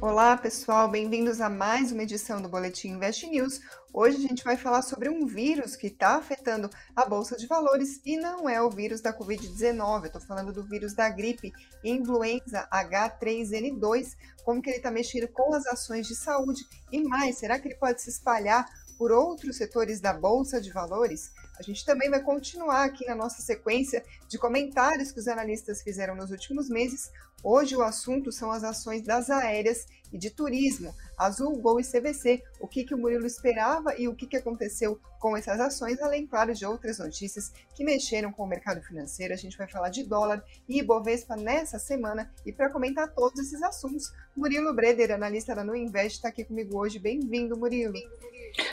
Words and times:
Olá, 0.00 0.36
pessoal, 0.36 0.88
bem-vindos 0.88 1.40
a 1.40 1.50
mais 1.50 1.90
uma 1.90 2.04
edição 2.04 2.40
do 2.40 2.48
Boletim 2.48 2.90
Invest 2.90 3.26
News. 3.26 3.60
Hoje 3.92 4.16
a 4.16 4.28
gente 4.28 4.44
vai 4.44 4.56
falar 4.56 4.82
sobre 4.82 5.08
um 5.08 5.26
vírus 5.26 5.74
que 5.74 5.88
está 5.88 6.10
afetando 6.14 6.70
a 6.94 7.04
Bolsa 7.04 7.36
de 7.36 7.48
Valores 7.48 8.00
e 8.06 8.16
não 8.16 8.48
é 8.48 8.62
o 8.62 8.70
vírus 8.70 9.00
da 9.00 9.12
Covid-19, 9.12 10.02
eu 10.02 10.06
estou 10.06 10.20
falando 10.20 10.52
do 10.52 10.62
vírus 10.62 10.94
da 10.94 11.08
gripe 11.08 11.52
influenza 11.82 12.68
H3N2, 12.72 14.14
como 14.44 14.62
que 14.62 14.70
ele 14.70 14.76
está 14.76 14.88
mexendo 14.88 15.26
com 15.32 15.52
as 15.52 15.66
ações 15.66 16.06
de 16.06 16.14
saúde 16.14 16.64
e 16.92 17.02
mais, 17.02 17.38
será 17.38 17.58
que 17.58 17.66
ele 17.66 17.74
pode 17.74 18.00
se 18.00 18.08
espalhar 18.08 18.66
por 18.96 19.10
outros 19.10 19.56
setores 19.56 20.00
da 20.00 20.12
Bolsa 20.12 20.60
de 20.60 20.70
Valores? 20.70 21.32
A 21.58 21.62
gente 21.62 21.84
também 21.84 22.08
vai 22.08 22.22
continuar 22.22 22.84
aqui 22.84 23.04
na 23.04 23.16
nossa 23.16 23.42
sequência 23.42 24.04
de 24.28 24.38
comentários 24.38 25.10
que 25.10 25.18
os 25.18 25.26
analistas 25.26 25.82
fizeram 25.82 26.14
nos 26.14 26.30
últimos 26.30 26.68
meses. 26.68 27.10
Hoje 27.42 27.76
o 27.76 27.82
assunto 27.82 28.32
são 28.32 28.50
as 28.50 28.64
ações 28.64 29.02
das 29.02 29.30
aéreas 29.30 29.86
e 30.12 30.18
de 30.18 30.30
turismo, 30.30 30.92
Azul, 31.16 31.56
Gol 31.60 31.78
e 31.78 31.84
CVC, 31.84 32.42
o 32.60 32.66
que, 32.66 32.82
que 32.82 32.94
o 32.94 32.98
Murilo 32.98 33.26
esperava 33.26 33.94
e 33.96 34.08
o 34.08 34.14
que, 34.14 34.26
que 34.26 34.36
aconteceu 34.36 34.98
com 35.20 35.36
essas 35.36 35.60
ações, 35.60 36.00
além, 36.00 36.26
claro, 36.26 36.52
de 36.52 36.66
outras 36.66 36.98
notícias 36.98 37.52
que 37.74 37.84
mexeram 37.84 38.32
com 38.32 38.42
o 38.42 38.46
mercado 38.46 38.80
financeiro. 38.82 39.34
A 39.34 39.36
gente 39.36 39.56
vai 39.56 39.68
falar 39.68 39.88
de 39.88 40.02
dólar 40.02 40.42
e 40.68 40.78
Ibovespa 40.78 41.36
nessa 41.36 41.78
semana. 41.78 42.30
E 42.44 42.52
para 42.52 42.70
comentar 42.70 43.12
todos 43.14 43.38
esses 43.38 43.62
assuntos, 43.62 44.12
Murilo 44.36 44.74
Breder, 44.74 45.12
analista 45.12 45.54
da 45.54 45.64
Nuinvest, 45.64 46.16
está 46.16 46.28
aqui 46.28 46.44
comigo 46.44 46.78
hoje. 46.78 46.98
Bem-vindo, 46.98 47.56
Murilo. 47.56 47.94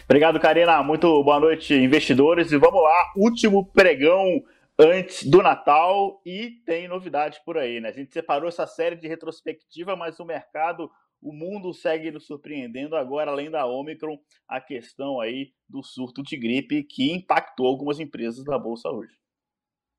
Obrigado, 0.05 0.39
Karina. 0.39 0.81
Muito 0.81 1.23
boa 1.23 1.39
noite, 1.39 1.73
investidores. 1.73 2.51
E 2.51 2.57
vamos 2.57 2.81
lá, 2.81 3.11
último 3.15 3.65
pregão 3.65 4.43
antes 4.79 5.23
do 5.23 5.41
Natal 5.41 6.21
e 6.25 6.61
tem 6.65 6.87
novidade 6.87 7.39
por 7.45 7.57
aí, 7.57 7.79
né? 7.79 7.89
A 7.89 7.93
gente 7.93 8.13
separou 8.13 8.47
essa 8.47 8.67
série 8.67 8.95
de 8.95 9.07
retrospectiva, 9.07 9.95
mas 9.95 10.19
o 10.19 10.25
mercado 10.25 10.89
o 11.21 11.33
mundo 11.33 11.73
segue 11.73 12.11
nos 12.11 12.27
surpreendendo 12.27 12.95
agora, 12.95 13.31
além 13.31 13.49
da 13.49 13.65
Omicron, 13.65 14.17
a 14.47 14.61
questão 14.61 15.19
aí 15.19 15.51
do 15.67 15.81
surto 15.81 16.21
de 16.21 16.37
gripe 16.37 16.83
que 16.83 17.11
impactou 17.11 17.65
algumas 17.65 17.99
empresas 17.99 18.43
da 18.43 18.59
Bolsa 18.59 18.89
hoje. 18.89 19.24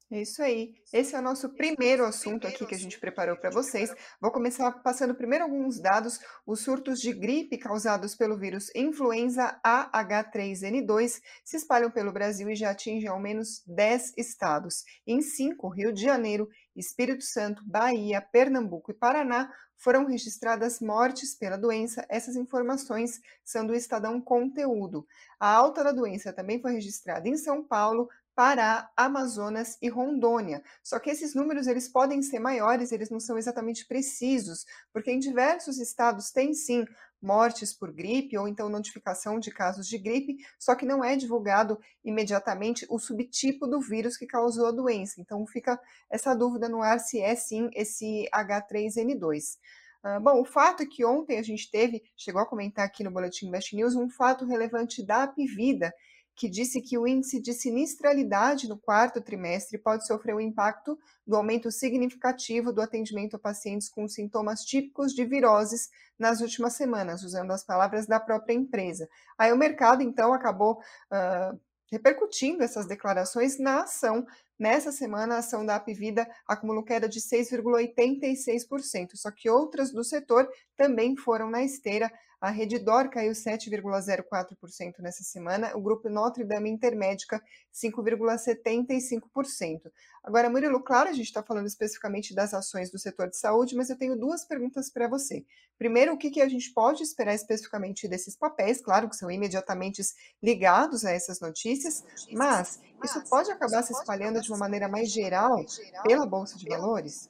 É 0.09 0.23
isso 0.23 0.41
aí. 0.41 0.73
Esse 0.93 1.17
é 1.17 1.19
o 1.19 1.23
nosso 1.23 1.49
primeiro 1.49 2.05
assunto 2.05 2.47
aqui 2.47 2.65
que 2.65 2.77
a 2.77 2.79
gente 2.79 3.01
preparou 3.01 3.37
para 3.37 3.51
vocês. 3.51 3.93
Vou 4.21 4.31
começar 4.31 4.71
passando 4.81 5.17
primeiro 5.17 5.45
alguns 5.45 5.81
dados. 5.81 6.21
Os 6.47 6.61
surtos 6.61 7.01
de 7.01 7.13
gripe 7.13 7.59
causados 7.59 8.15
pelo 8.15 8.39
vírus 8.39 8.71
influenza 8.73 9.61
AH3N2 9.67 11.21
se 11.45 11.57
espalham 11.57 11.91
pelo 11.91 12.13
Brasil 12.13 12.49
e 12.49 12.55
já 12.55 12.71
atingem 12.71 13.09
ao 13.09 13.19
menos 13.19 13.65
10 13.67 14.13
estados. 14.17 14.85
Em 15.05 15.21
cinco, 15.21 15.69
Rio 15.69 15.93
de 15.93 16.03
Janeiro, 16.03 16.49
Espírito 16.77 17.25
Santo, 17.25 17.65
Bahia, 17.67 18.21
Pernambuco 18.21 18.93
e 18.93 18.95
Paraná, 18.95 19.53
foram 19.77 20.07
registradas 20.07 20.79
mortes 20.79 21.35
pela 21.35 21.59
doença. 21.59 22.07
Essas 22.09 22.37
informações 22.37 23.21
são 23.45 23.67
do 23.67 23.75
Estadão 23.75 24.21
Conteúdo. 24.21 25.05
A 25.39 25.53
alta 25.53 25.83
da 25.83 25.91
doença 25.91 26.33
também 26.33 26.61
foi 26.61 26.75
registrada 26.75 27.29
em 27.29 27.37
São 27.37 27.63
Paulo, 27.63 28.09
Pará, 28.37 28.91
Amazonas 28.95 29.79
e 29.81 29.89
Rondônia. 29.89 30.63
Só 30.85 30.99
que 30.99 31.09
esses 31.09 31.35
números 31.35 31.67
eles 31.67 31.89
podem 31.89 32.21
ser 32.21 32.39
maiores, 32.39 32.93
eles 32.93 33.09
não 33.09 33.19
são 33.19 33.39
exatamente 33.39 33.87
precisos, 33.87 34.67
porque 34.93 35.11
em 35.11 35.19
diversos 35.19 35.79
estados 35.79 36.31
tem 36.31 36.53
sim 36.53 36.85
mortes 37.21 37.73
por 37.73 37.91
gripe 37.91 38.37
ou 38.37 38.47
então 38.47 38.69
notificação 38.69 39.41
de 39.41 39.51
casos 39.51 39.89
de 39.89 39.97
gripe, 39.97 40.37
só 40.59 40.75
que 40.75 40.85
não 40.85 41.03
é 41.03 41.17
divulgado 41.17 41.81
imediatamente 42.05 42.87
o 42.91 42.99
subtipo 42.99 43.67
do 43.67 43.81
vírus 43.81 44.19
que 44.19 44.27
causou 44.27 44.67
a 44.67 44.71
doença. 44.71 45.19
Então 45.19 45.47
fica 45.47 45.81
essa 46.11 46.35
dúvida 46.35 46.69
no 46.69 46.83
ar 46.83 47.01
se 47.01 47.19
é 47.19 47.35
sim 47.35 47.71
esse 47.73 48.29
H3N2. 48.35 49.57
Uh, 50.05 50.21
bom, 50.21 50.43
o 50.43 50.45
fato 50.45 50.83
é 50.83 50.87
que 50.87 51.07
ontem 51.07 51.39
a 51.39 51.43
gente 51.43 51.71
teve, 51.71 52.03
chegou 52.15 52.43
a 52.43 52.47
comentar 52.47 52.85
aqui 52.85 53.03
no 53.03 53.11
Boletim 53.11 53.49
Invest 53.49 53.75
News, 53.75 53.97
um 53.97 54.11
fato 54.11 54.45
relevante 54.45 55.05
da 55.05 55.23
Apivida, 55.23 55.91
que 56.37 56.49
disse 56.51 56.83
que 56.83 56.99
o 56.99 57.07
índice 57.07 57.41
de 57.41 57.55
sinistralidade 57.55 58.69
no 58.69 58.77
quarto 58.77 59.23
trimestre 59.23 59.79
pode 59.79 60.07
sofrer 60.07 60.35
o 60.35 60.41
impacto 60.41 60.99
do 61.27 61.35
aumento 61.35 61.71
significativo 61.73 62.75
do 62.75 62.83
atendimento 62.83 63.37
a 63.37 63.39
pacientes 63.39 63.89
com 63.89 64.07
sintomas 64.07 64.63
típicos 64.63 65.15
de 65.15 65.25
viroses 65.25 65.89
nas 66.19 66.43
últimas 66.43 66.75
semanas, 66.75 67.23
usando 67.23 67.53
as 67.53 67.65
palavras 67.65 68.07
da 68.07 68.21
própria 68.21 68.53
empresa. 68.53 69.09
Aí 69.39 69.51
o 69.51 69.57
mercado, 69.57 70.03
então, 70.03 70.35
acabou 70.35 70.75
uh, 70.75 71.59
repercutindo 71.91 72.63
essas 72.63 72.87
declarações 72.87 73.59
na 73.59 73.83
ação. 73.83 74.27
Nessa 74.59 74.93
semana, 74.93 75.37
a 75.37 75.39
ação 75.39 75.65
da 75.65 75.77
Apivida 75.77 76.29
acumulou 76.47 76.83
queda 76.83 77.09
de 77.09 77.21
6,86%, 77.21 79.13
só 79.15 79.31
que 79.31 79.49
outras 79.49 79.91
do 79.91 80.05
setor 80.05 80.47
também 80.77 81.17
foram 81.17 81.51
na 81.51 81.63
esteira. 81.63 82.13
A 82.47 82.51
Redditor 82.51 83.11
caiu 83.11 83.33
7,04% 83.33 85.01
nessa 85.01 85.25
semana, 85.25 85.77
o 85.77 85.81
grupo 85.81 86.09
Notre 86.09 86.45
Dame 86.45 86.71
Intermédica 86.71 87.43
5,75%. 87.75 89.91
Agora, 90.23 90.49
Murilo, 90.49 90.81
claro, 90.81 91.09
a 91.09 91.13
gente 91.13 91.27
está 91.27 91.43
falando 91.43 91.67
especificamente 91.67 92.37
das 92.37 92.55
ações 92.55 92.89
do 92.89 93.01
setor 93.01 93.29
de 93.29 93.37
saúde, 93.37 93.75
mas 93.75 93.91
eu 93.91 93.99
tenho 93.99 94.17
duas 94.17 94.45
perguntas 94.45 94.89
para 94.89 95.09
você. 95.09 95.45
Primeiro, 95.77 96.13
o 96.13 96.17
que, 96.17 96.31
que 96.31 96.41
a 96.41 96.49
gente 96.49 96.73
pode 96.73 97.03
esperar 97.03 97.35
especificamente 97.35 98.07
desses 98.07 98.37
papéis, 98.37 98.81
claro 98.81 99.09
que 99.09 99.17
são 99.17 99.29
imediatamente 99.29 100.01
ligados 100.41 101.05
a 101.05 101.11
essas 101.11 101.41
notícias, 101.41 102.05
mas 102.31 102.81
isso 103.03 103.29
pode 103.29 103.51
acabar 103.51 103.83
se 103.83 103.93
espalhando 103.93 104.41
de 104.41 104.53
uma 104.53 104.59
maneira 104.59 104.87
mais 104.87 105.11
geral 105.11 105.67
pela 106.05 106.25
Bolsa 106.25 106.57
de 106.57 106.69
Valores? 106.69 107.29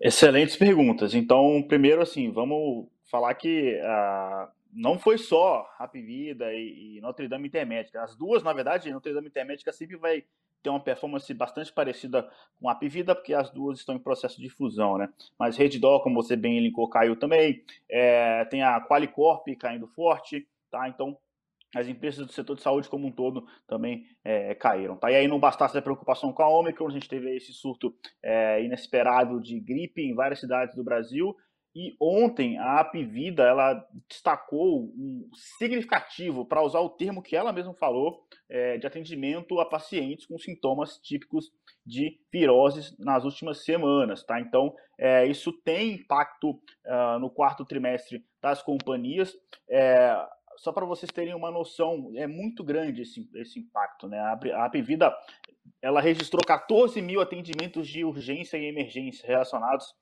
Excelentes 0.00 0.54
perguntas. 0.54 1.14
Então, 1.14 1.60
primeiro, 1.66 2.00
assim, 2.00 2.30
vamos 2.30 2.86
falar 3.10 3.34
que 3.34 3.80
uh, 3.80 4.48
não 4.72 4.98
foi 4.98 5.18
só 5.18 5.68
Rapvida 5.78 6.52
e, 6.52 6.96
e 6.96 7.00
Notre 7.00 7.28
Dame 7.28 7.48
Intermédica. 7.48 8.02
As 8.02 8.16
duas, 8.16 8.42
na 8.42 8.52
verdade, 8.52 8.92
Notre 8.92 9.12
Dame 9.12 9.28
Intermédica 9.28 9.72
sempre 9.72 9.96
vai 9.96 10.24
ter 10.62 10.70
uma 10.70 10.80
performance 10.80 11.32
bastante 11.34 11.72
parecida 11.72 12.28
com 12.60 12.68
a 12.68 12.72
Apivida, 12.72 13.14
porque 13.14 13.32
as 13.32 13.50
duas 13.50 13.78
estão 13.78 13.94
em 13.94 14.00
processo 14.00 14.40
de 14.40 14.50
fusão, 14.50 14.98
né? 14.98 15.08
Mas 15.38 15.56
Reddor, 15.56 16.02
como 16.02 16.20
você 16.20 16.36
bem 16.36 16.58
linkou, 16.58 16.88
caiu 16.88 17.16
também. 17.16 17.64
É, 17.88 18.44
tem 18.46 18.62
a 18.62 18.80
Qualicorp 18.80 19.46
caindo 19.58 19.86
forte, 19.86 20.46
tá? 20.70 20.88
Então, 20.88 21.16
as 21.74 21.86
empresas 21.86 22.26
do 22.26 22.32
setor 22.32 22.56
de 22.56 22.62
saúde 22.62 22.88
como 22.88 23.06
um 23.06 23.12
todo 23.12 23.46
também 23.66 24.06
é, 24.24 24.54
caíram. 24.54 24.96
Tá? 24.96 25.10
E 25.10 25.16
aí 25.16 25.28
não 25.28 25.38
bastasse 25.38 25.76
a 25.76 25.82
preocupação 25.82 26.32
com 26.32 26.42
a 26.42 26.48
Omicron, 26.48 26.88
a 26.88 26.92
gente 26.92 27.08
teve 27.08 27.36
esse 27.36 27.52
surto 27.52 27.94
é, 28.22 28.62
inesperado 28.64 29.40
de 29.40 29.60
gripe 29.60 30.02
em 30.02 30.14
várias 30.14 30.40
cidades 30.40 30.74
do 30.74 30.82
Brasil, 30.82 31.36
e 31.74 31.96
ontem 32.00 32.58
a 32.58 32.80
Apivida 32.80 33.42
ela 33.42 33.86
destacou 34.08 34.84
um 34.84 35.28
significativo, 35.58 36.44
para 36.44 36.62
usar 36.62 36.80
o 36.80 36.90
termo 36.90 37.22
que 37.22 37.36
ela 37.36 37.52
mesma 37.52 37.74
falou, 37.74 38.24
é, 38.48 38.78
de 38.78 38.86
atendimento 38.86 39.60
a 39.60 39.66
pacientes 39.66 40.26
com 40.26 40.38
sintomas 40.38 40.98
típicos 40.98 41.52
de 41.84 42.18
viroses 42.32 42.96
nas 42.98 43.24
últimas 43.24 43.64
semanas. 43.64 44.24
Tá? 44.24 44.40
Então, 44.40 44.74
é, 44.98 45.26
isso 45.26 45.52
tem 45.52 45.92
impacto 45.94 46.50
uh, 46.50 47.18
no 47.20 47.30
quarto 47.30 47.64
trimestre 47.64 48.24
das 48.42 48.62
companhias. 48.62 49.36
É, 49.68 50.16
só 50.56 50.72
para 50.72 50.86
vocês 50.86 51.12
terem 51.12 51.34
uma 51.34 51.50
noção, 51.50 52.10
é 52.16 52.26
muito 52.26 52.64
grande 52.64 53.02
esse, 53.02 53.28
esse 53.36 53.60
impacto. 53.60 54.08
Né? 54.08 54.18
A 54.18 54.64
Apivida 54.64 55.14
ela 55.80 56.00
registrou 56.00 56.42
14 56.44 57.00
mil 57.00 57.20
atendimentos 57.20 57.86
de 57.86 58.04
urgência 58.04 58.56
e 58.56 58.66
emergência 58.66 59.26
relacionados 59.26 59.94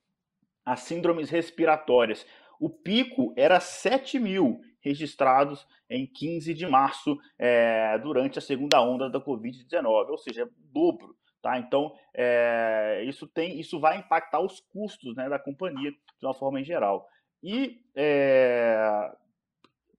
as 0.67 0.81
síndromes 0.81 1.29
respiratórias. 1.29 2.25
O 2.59 2.69
pico 2.69 3.33
era 3.37 3.57
7 3.57 4.19
mil 4.19 4.59
registrados 4.81 5.65
em 5.89 6.05
15 6.05 6.53
de 6.53 6.67
março, 6.67 7.17
é, 7.39 7.97
durante 7.99 8.37
a 8.37 8.41
segunda 8.41 8.81
onda 8.81 9.09
da 9.09 9.21
Covid-19, 9.21 10.09
ou 10.09 10.17
seja, 10.17 10.49
dobro. 10.73 11.15
Tá? 11.41 11.57
Então, 11.57 11.95
é, 12.13 13.01
isso, 13.07 13.25
tem, 13.27 13.57
isso 13.57 13.79
vai 13.79 13.97
impactar 13.97 14.41
os 14.41 14.59
custos 14.59 15.15
né, 15.15 15.29
da 15.29 15.39
companhia 15.39 15.91
de 15.91 16.25
uma 16.25 16.33
forma 16.33 16.59
em 16.59 16.65
geral. 16.65 17.07
E, 17.41 17.79
é, 17.95 19.09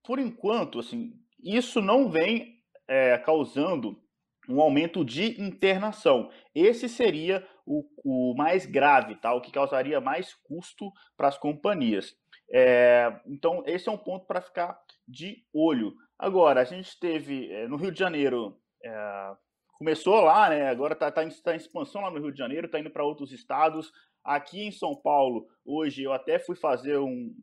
por 0.04 0.19
enquanto, 0.19 0.81
assim, 0.81 1.14
isso 1.42 1.81
não 1.81 2.10
vem 2.10 2.58
é, 2.87 3.16
causando 3.16 3.98
um 4.46 4.60
aumento 4.60 5.02
de 5.02 5.40
internação. 5.40 6.31
Esse 6.54 6.88
seria 6.88 7.46
o, 7.68 7.84
o 8.02 8.34
mais 8.34 8.64
grave, 8.64 9.14
tá? 9.16 9.34
o 9.34 9.42
que 9.42 9.52
causaria 9.52 10.00
mais 10.00 10.34
custo 10.34 10.90
para 11.16 11.28
as 11.28 11.36
companhias. 11.36 12.16
É, 12.50 13.20
então, 13.26 13.62
esse 13.66 13.88
é 13.88 13.92
um 13.92 13.98
ponto 13.98 14.26
para 14.26 14.40
ficar 14.40 14.80
de 15.06 15.44
olho. 15.52 15.94
Agora, 16.18 16.62
a 16.62 16.64
gente 16.64 16.98
teve 16.98 17.52
é, 17.52 17.68
no 17.68 17.76
Rio 17.76 17.92
de 17.92 17.98
Janeiro, 17.98 18.58
é, 18.82 19.32
começou 19.74 20.22
lá, 20.22 20.48
né? 20.48 20.68
agora 20.68 20.94
está 20.94 21.12
tá 21.12 21.22
em, 21.22 21.28
tá 21.28 21.52
em 21.52 21.58
expansão 21.58 22.00
lá 22.00 22.10
no 22.10 22.18
Rio 22.18 22.32
de 22.32 22.38
Janeiro, 22.38 22.66
está 22.66 22.80
indo 22.80 22.90
para 22.90 23.04
outros 23.04 23.32
estados. 23.32 23.92
Aqui 24.24 24.62
em 24.62 24.72
São 24.72 24.96
Paulo, 24.96 25.46
hoje 25.64 26.02
eu 26.02 26.12
até 26.12 26.38
fui 26.38 26.56
fazer 26.56 26.98
um, 26.98 27.34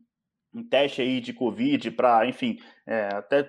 um 0.52 0.68
teste 0.68 1.02
aí 1.02 1.20
de 1.20 1.32
Covid 1.32 1.92
para, 1.92 2.26
enfim, 2.26 2.58
é, 2.84 3.08
até 3.14 3.48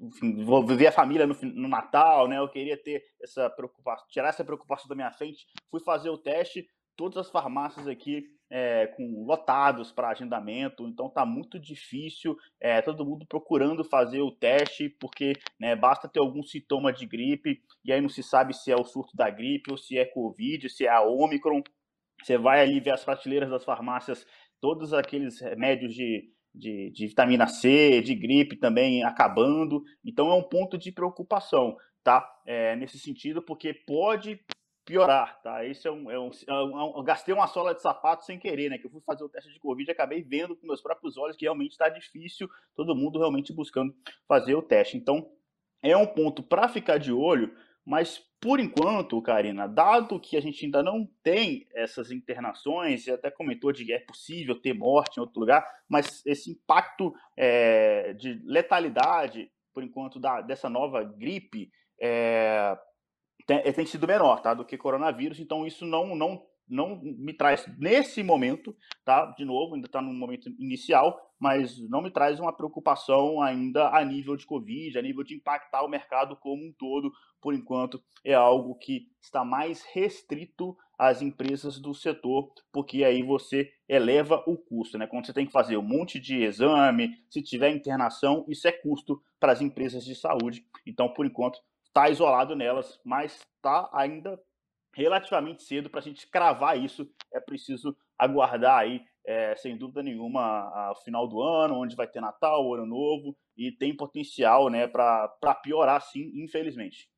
enfim, 0.00 0.44
vou 0.44 0.66
viver 0.66 0.88
a 0.88 0.92
família 0.92 1.26
no, 1.26 1.34
no, 1.42 1.68
Natal, 1.68 2.28
né? 2.28 2.38
Eu 2.38 2.48
queria 2.48 2.76
ter 2.76 3.02
essa 3.22 3.48
preocupação, 3.50 4.06
tirar 4.08 4.28
essa 4.28 4.44
preocupação 4.44 4.88
da 4.88 4.94
minha 4.94 5.12
frente. 5.12 5.46
Fui 5.70 5.80
fazer 5.80 6.10
o 6.10 6.18
teste, 6.18 6.66
todas 6.96 7.18
as 7.18 7.30
farmácias 7.30 7.86
aqui 7.86 8.24
é, 8.50 8.86
com 8.86 9.24
lotados 9.24 9.92
para 9.92 10.08
agendamento, 10.08 10.86
então 10.86 11.06
está 11.06 11.24
muito 11.26 11.58
difícil, 11.58 12.36
é, 12.60 12.80
todo 12.80 13.04
mundo 13.04 13.26
procurando 13.26 13.84
fazer 13.84 14.20
o 14.20 14.30
teste, 14.30 14.88
porque 14.88 15.32
né, 15.58 15.74
basta 15.74 16.08
ter 16.08 16.20
algum 16.20 16.42
sintoma 16.42 16.92
de 16.92 17.06
gripe, 17.06 17.60
e 17.84 17.92
aí 17.92 18.00
não 18.00 18.08
se 18.08 18.22
sabe 18.22 18.54
se 18.54 18.70
é 18.70 18.76
o 18.76 18.84
surto 18.84 19.16
da 19.16 19.28
gripe, 19.30 19.70
ou 19.70 19.76
se 19.76 19.98
é 19.98 20.04
Covid, 20.04 20.68
se 20.68 20.86
é 20.86 20.90
a 20.90 21.02
Omicron. 21.02 21.62
Você 22.22 22.38
vai 22.38 22.62
ali 22.62 22.80
ver 22.80 22.92
as 22.92 23.04
prateleiras 23.04 23.50
das 23.50 23.64
farmácias, 23.64 24.24
todos 24.60 24.92
aqueles 24.92 25.40
remédios 25.40 25.94
de, 25.94 26.30
de, 26.56 26.90
de 26.90 27.06
vitamina 27.06 27.46
C, 27.46 28.00
de 28.00 28.14
gripe 28.14 28.56
também 28.56 29.04
acabando, 29.04 29.82
então 30.04 30.30
é 30.30 30.34
um 30.34 30.42
ponto 30.42 30.78
de 30.78 30.90
preocupação, 30.90 31.76
tá? 32.02 32.26
É, 32.46 32.74
nesse 32.76 32.98
sentido, 32.98 33.42
porque 33.42 33.74
pode 33.74 34.40
piorar, 34.86 35.40
tá? 35.42 35.64
Esse 35.66 35.88
é 35.88 35.90
um, 35.90 36.10
é 36.10 36.18
um, 36.18 36.30
é 36.48 37.00
um, 37.00 37.04
gastei 37.04 37.34
uma 37.34 37.48
sola 37.48 37.74
de 37.74 37.82
sapato 37.82 38.24
sem 38.24 38.38
querer, 38.38 38.70
né? 38.70 38.78
Que 38.78 38.86
eu 38.86 38.90
fui 38.90 39.02
fazer 39.04 39.24
o 39.24 39.28
teste 39.28 39.52
de 39.52 39.58
Covid 39.58 39.90
e 39.90 39.92
acabei 39.92 40.22
vendo 40.22 40.56
com 40.56 40.66
meus 40.66 40.80
próprios 40.80 41.16
olhos 41.16 41.36
que 41.36 41.44
realmente 41.44 41.72
está 41.72 41.88
difícil, 41.88 42.48
todo 42.74 42.94
mundo 42.94 43.18
realmente 43.18 43.52
buscando 43.52 43.94
fazer 44.28 44.54
o 44.54 44.62
teste. 44.62 44.96
Então, 44.96 45.28
é 45.82 45.96
um 45.96 46.06
ponto 46.06 46.42
para 46.42 46.68
ficar 46.68 46.98
de 46.98 47.12
olho, 47.12 47.52
mas 47.86 48.18
por 48.40 48.58
enquanto, 48.58 49.22
Karina, 49.22 49.68
dado 49.68 50.20
que 50.20 50.36
a 50.36 50.40
gente 50.40 50.64
ainda 50.64 50.82
não 50.82 51.08
tem 51.22 51.66
essas 51.72 52.10
internações, 52.10 53.04
você 53.04 53.12
até 53.12 53.30
comentou 53.30 53.72
de 53.72 53.84
que 53.84 53.92
é 53.92 54.00
possível 54.00 54.60
ter 54.60 54.74
morte 54.74 55.16
em 55.16 55.20
outro 55.20 55.40
lugar, 55.40 55.64
mas 55.88 56.24
esse 56.26 56.50
impacto 56.50 57.14
é, 57.36 58.12
de 58.14 58.40
letalidade, 58.44 59.50
por 59.72 59.84
enquanto, 59.84 60.18
da, 60.18 60.40
dessa 60.40 60.68
nova 60.68 61.04
gripe, 61.04 61.70
é, 62.00 62.76
tem, 63.46 63.72
tem 63.72 63.86
sido 63.86 64.06
menor, 64.06 64.40
tá? 64.42 64.52
Do 64.52 64.64
que 64.64 64.76
coronavírus, 64.76 65.38
então 65.38 65.66
isso 65.66 65.86
não, 65.86 66.16
não, 66.16 66.44
não 66.68 67.00
me 67.02 67.32
traz, 67.32 67.66
nesse 67.78 68.22
momento, 68.22 68.76
tá? 69.04 69.26
De 69.36 69.44
novo, 69.44 69.74
ainda 69.74 69.86
está 69.86 70.00
no 70.00 70.12
momento 70.12 70.48
inicial, 70.58 71.20
mas 71.38 71.78
não 71.88 72.02
me 72.02 72.10
traz 72.10 72.40
uma 72.40 72.52
preocupação 72.52 73.40
ainda 73.42 73.88
a 73.90 74.04
nível 74.04 74.36
de 74.36 74.46
Covid, 74.46 74.98
a 74.98 75.02
nível 75.02 75.22
de 75.22 75.34
impactar 75.34 75.84
o 75.84 75.88
mercado 75.88 76.36
como 76.36 76.62
um 76.62 76.72
todo. 76.78 77.12
Por 77.40 77.54
enquanto, 77.54 78.02
é 78.24 78.34
algo 78.34 78.74
que 78.76 79.06
está 79.20 79.44
mais 79.44 79.84
restrito 79.92 80.76
às 80.98 81.20
empresas 81.20 81.78
do 81.78 81.94
setor, 81.94 82.50
porque 82.72 83.04
aí 83.04 83.22
você 83.22 83.70
eleva 83.88 84.42
o 84.46 84.56
custo, 84.56 84.98
né? 84.98 85.06
Quando 85.06 85.26
você 85.26 85.32
tem 85.32 85.46
que 85.46 85.52
fazer 85.52 85.76
um 85.76 85.82
monte 85.82 86.18
de 86.18 86.42
exame, 86.42 87.10
se 87.30 87.42
tiver 87.42 87.70
internação, 87.70 88.44
isso 88.48 88.66
é 88.66 88.72
custo 88.72 89.20
para 89.38 89.52
as 89.52 89.60
empresas 89.60 90.04
de 90.04 90.14
saúde. 90.14 90.64
Então, 90.86 91.08
por 91.08 91.26
enquanto, 91.26 91.60
está 91.84 92.08
isolado 92.08 92.56
nelas, 92.56 93.00
mas 93.04 93.46
está 93.56 93.88
ainda 93.92 94.40
relativamente 94.96 95.62
cedo 95.62 95.90
para 95.90 96.00
a 96.00 96.02
gente 96.02 96.26
cravar 96.26 96.82
isso. 96.82 97.06
É 97.32 97.38
preciso 97.38 97.94
aguardar 98.18 98.78
aí, 98.78 99.02
é, 99.26 99.54
sem 99.56 99.76
dúvida 99.76 100.02
nenhuma, 100.02 100.90
o 100.90 100.96
final 101.04 101.28
do 101.28 101.42
ano, 101.42 101.74
onde 101.74 101.94
vai 101.94 102.08
ter 102.08 102.20
Natal, 102.20 102.72
Ano 102.72 102.86
Novo, 102.86 103.36
e 103.56 103.70
tem 103.70 103.94
potencial 103.94 104.70
né, 104.70 104.86
para 104.88 105.54
piorar, 105.62 106.00
sim, 106.00 106.30
infelizmente. 106.34 107.08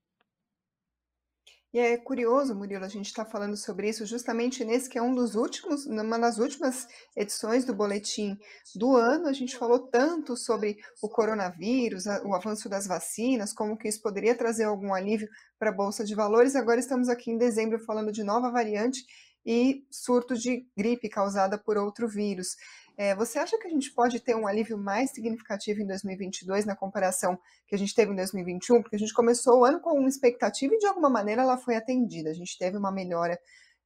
E 1.71 1.79
é 1.79 1.99
curioso, 1.99 2.55
Murilo, 2.55 2.83
a 2.83 2.89
gente 2.89 3.07
está 3.07 3.27
falando 3.27 3.55
sobre 3.55 3.91
isso 3.91 4.07
justamente 4.07 4.65
nesse 4.65 4.89
que 4.89 4.97
é 4.97 5.03
um 5.03 5.15
dos 5.15 5.35
últimos, 5.35 5.87
numa 5.87 6.19
das 6.19 6.39
últimas 6.39 6.87
edições 7.15 7.63
do 7.67 7.75
boletim 7.75 8.39
do 8.75 8.97
ano, 8.97 9.27
a 9.29 9.35
gente 9.35 9.55
falou 9.55 9.79
tanto 9.79 10.35
sobre 10.35 10.79
o 11.03 11.11
coronavírus, 11.11 12.07
o 12.25 12.35
avanço 12.35 12.71
das 12.71 12.87
vacinas, 12.87 13.53
como 13.53 13.77
que 13.77 13.87
isso 13.87 14.01
poderia 14.01 14.35
trazer 14.35 14.65
algum 14.65 14.95
alívio 14.95 15.29
para 15.59 15.69
a 15.69 15.75
Bolsa 15.75 16.05
de 16.05 16.15
Valores. 16.15 16.57
Agora 16.57 16.81
estamos 16.81 17.11
aqui 17.11 17.31
em 17.31 17.37
dezembro 17.37 17.79
falando 17.85 18.11
de 18.11 18.25
nova 18.25 18.51
variante 18.51 19.05
e 19.45 19.85
surto 19.91 20.35
de 20.35 20.67
gripe 20.75 21.11
causada 21.11 21.59
por 21.59 21.77
outro 21.77 22.09
vírus. 22.09 22.57
É, 23.01 23.15
você 23.15 23.39
acha 23.39 23.57
que 23.57 23.69
a 23.69 23.71
gente 23.71 23.93
pode 23.93 24.19
ter 24.19 24.35
um 24.35 24.45
alívio 24.45 24.77
mais 24.77 25.13
significativo 25.13 25.81
em 25.81 25.87
2022 25.87 26.67
na 26.67 26.75
comparação 26.75 27.39
que 27.69 27.77
a 27.77 27.79
gente 27.79 27.95
teve 27.95 28.11
em 28.11 28.17
2021? 28.17 28.83
Porque 28.83 28.97
a 28.97 28.99
gente 28.99 29.15
começou 29.15 29.61
o 29.61 29.65
ano 29.65 29.79
com 29.79 29.97
uma 29.97 30.09
expectativa 30.09 30.75
e 30.75 30.79
de 30.79 30.87
alguma 30.87 31.09
maneira 31.09 31.43
ela 31.43 31.57
foi 31.57 31.77
atendida. 31.77 32.29
A 32.29 32.35
gente 32.35 32.59
teve 32.59 32.77
uma 32.77 32.91
melhora 32.91 33.39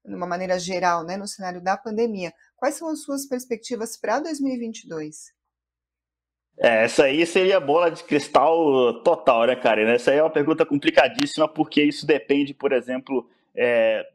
de 0.03 0.14
uma 0.14 0.26
maneira 0.26 0.59
geral, 0.59 1.05
né, 1.05 1.19
no 1.19 1.29
cenário 1.29 1.61
da 1.61 1.76
pandemia. 1.76 2.32
Quais 2.56 2.76
são 2.76 2.88
as 2.88 3.03
suas 3.03 3.26
perspectivas 3.26 3.99
para 3.99 4.19
2022? 4.19 5.31
É, 6.59 6.85
essa 6.85 7.05
aí 7.05 7.26
seria 7.26 7.61
bola 7.61 7.91
de 7.91 8.03
cristal 8.05 9.03
total, 9.03 9.47
né, 9.47 9.56
Karina? 9.56 9.93
Essa 9.93 10.11
aí 10.11 10.19
é 10.19 10.23
uma 10.23 10.32
pergunta 10.32 10.64
complicadíssima, 10.64 11.47
porque 11.47 11.82
isso 11.82 12.06
depende, 12.06 12.55
por 12.55 12.73
exemplo, 12.73 13.29
é, 13.55 14.06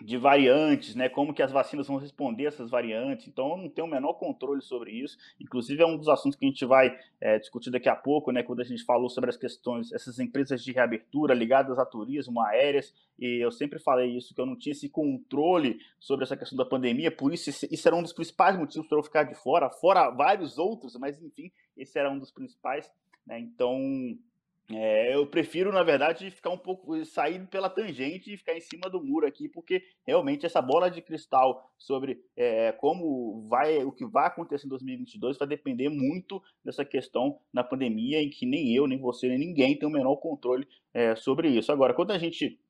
de 0.00 0.16
variantes, 0.16 0.94
né? 0.94 1.08
Como 1.08 1.34
que 1.34 1.42
as 1.42 1.50
vacinas 1.50 1.86
vão 1.86 1.96
responder 1.96 2.46
a 2.46 2.48
essas 2.48 2.70
variantes. 2.70 3.26
Então, 3.26 3.50
eu 3.50 3.56
não 3.56 3.68
tenho 3.68 3.86
o 3.86 3.90
menor 3.90 4.14
controle 4.14 4.62
sobre 4.62 4.92
isso. 4.92 5.16
Inclusive, 5.40 5.82
é 5.82 5.86
um 5.86 5.96
dos 5.96 6.08
assuntos 6.08 6.38
que 6.38 6.44
a 6.44 6.48
gente 6.48 6.64
vai 6.64 6.96
é, 7.20 7.38
discutir 7.38 7.70
daqui 7.70 7.88
a 7.88 7.96
pouco, 7.96 8.30
né? 8.30 8.42
Quando 8.42 8.60
a 8.60 8.64
gente 8.64 8.84
falou 8.84 9.08
sobre 9.08 9.30
as 9.30 9.36
questões, 9.36 9.92
essas 9.92 10.18
empresas 10.18 10.62
de 10.62 10.72
reabertura 10.72 11.34
ligadas 11.34 11.78
a 11.78 11.84
turismo, 11.84 12.40
aéreas, 12.40 12.94
e 13.18 13.44
eu 13.44 13.50
sempre 13.50 13.78
falei 13.78 14.16
isso, 14.16 14.34
que 14.34 14.40
eu 14.40 14.46
não 14.46 14.56
tinha 14.56 14.72
esse 14.72 14.88
controle 14.88 15.78
sobre 15.98 16.24
essa 16.24 16.36
questão 16.36 16.56
da 16.56 16.64
pandemia, 16.64 17.10
por 17.10 17.32
isso, 17.32 17.50
isso 17.50 17.88
era 17.88 17.96
um 17.96 18.02
dos 18.02 18.12
principais 18.12 18.56
motivos 18.56 18.86
para 18.86 18.98
eu 18.98 19.02
ficar 19.02 19.24
de 19.24 19.34
fora, 19.34 19.68
fora 19.68 20.10
vários 20.10 20.58
outros, 20.58 20.96
mas 20.96 21.20
enfim, 21.20 21.50
esse 21.76 21.98
era 21.98 22.10
um 22.10 22.18
dos 22.18 22.30
principais, 22.30 22.90
né? 23.26 23.40
Então, 23.40 24.16
é, 24.70 25.14
eu 25.14 25.26
prefiro, 25.26 25.72
na 25.72 25.82
verdade, 25.82 26.30
ficar 26.30 26.50
um 26.50 26.58
pouco 26.58 27.02
sair 27.06 27.46
pela 27.46 27.70
tangente 27.70 28.32
e 28.32 28.36
ficar 28.36 28.54
em 28.54 28.60
cima 28.60 28.90
do 28.90 29.02
muro 29.02 29.26
aqui, 29.26 29.48
porque 29.48 29.82
realmente 30.06 30.44
essa 30.44 30.60
bola 30.60 30.90
de 30.90 31.00
cristal 31.00 31.72
sobre 31.78 32.22
é, 32.36 32.72
como 32.72 33.48
vai, 33.48 33.82
o 33.82 33.90
que 33.90 34.04
vai 34.04 34.26
acontecer 34.26 34.66
em 34.66 34.70
2022 34.70 35.38
vai 35.38 35.48
depender 35.48 35.88
muito 35.88 36.42
dessa 36.62 36.84
questão 36.84 37.38
na 37.52 37.64
pandemia, 37.64 38.22
em 38.22 38.28
que 38.28 38.44
nem 38.44 38.74
eu, 38.74 38.86
nem 38.86 38.98
você, 38.98 39.28
nem 39.28 39.38
ninguém 39.38 39.78
tem 39.78 39.88
o 39.88 39.92
menor 39.92 40.16
controle 40.16 40.68
é, 40.92 41.16
sobre 41.16 41.48
isso. 41.48 41.72
Agora, 41.72 41.94
quando 41.94 42.10
a 42.10 42.18
gente 42.18 42.60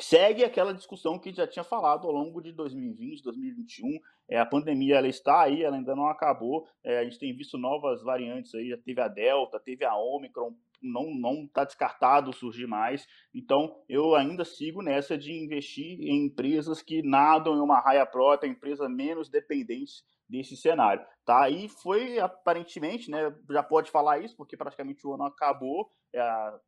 segue 0.00 0.44
aquela 0.44 0.72
discussão 0.72 1.18
que 1.18 1.32
já 1.32 1.46
tinha 1.46 1.64
falado 1.64 2.06
ao 2.06 2.12
longo 2.12 2.40
de 2.40 2.52
2020, 2.52 3.22
2021. 3.22 3.98
É, 4.28 4.38
a 4.38 4.46
pandemia 4.46 4.96
ela 4.96 5.08
está 5.08 5.42
aí, 5.42 5.62
ela 5.62 5.76
ainda 5.76 5.94
não 5.94 6.06
acabou. 6.06 6.66
É, 6.84 6.98
a 7.00 7.04
gente 7.04 7.18
tem 7.18 7.34
visto 7.34 7.58
novas 7.58 8.02
variantes 8.02 8.54
aí, 8.54 8.68
já 8.68 8.76
teve 8.76 9.00
a 9.00 9.08
Delta, 9.08 9.58
teve 9.58 9.84
a 9.84 9.96
Omicron, 9.96 10.54
não 10.82 11.14
não 11.14 11.44
está 11.44 11.64
descartado 11.64 12.32
surgir 12.32 12.66
mais. 12.66 13.06
Então, 13.34 13.82
eu 13.88 14.14
ainda 14.14 14.44
sigo 14.44 14.82
nessa 14.82 15.16
de 15.16 15.32
investir 15.32 15.98
em 16.00 16.26
empresas 16.26 16.82
que 16.82 17.02
nadam 17.02 17.56
em 17.56 17.60
uma 17.60 17.80
raia 17.80 18.06
própria, 18.06 18.48
empresas 18.48 18.88
menos 18.90 19.28
dependentes 19.28 20.04
desse 20.28 20.56
cenário, 20.56 21.04
tá? 21.24 21.48
E 21.48 21.68
foi 21.68 22.18
aparentemente, 22.18 23.10
né? 23.10 23.34
Já 23.50 23.62
pode 23.62 23.90
falar 23.90 24.18
isso 24.18 24.36
porque 24.36 24.56
praticamente 24.56 25.06
o 25.06 25.14
ano 25.14 25.24
acabou, 25.24 25.90
é, 26.14 26.20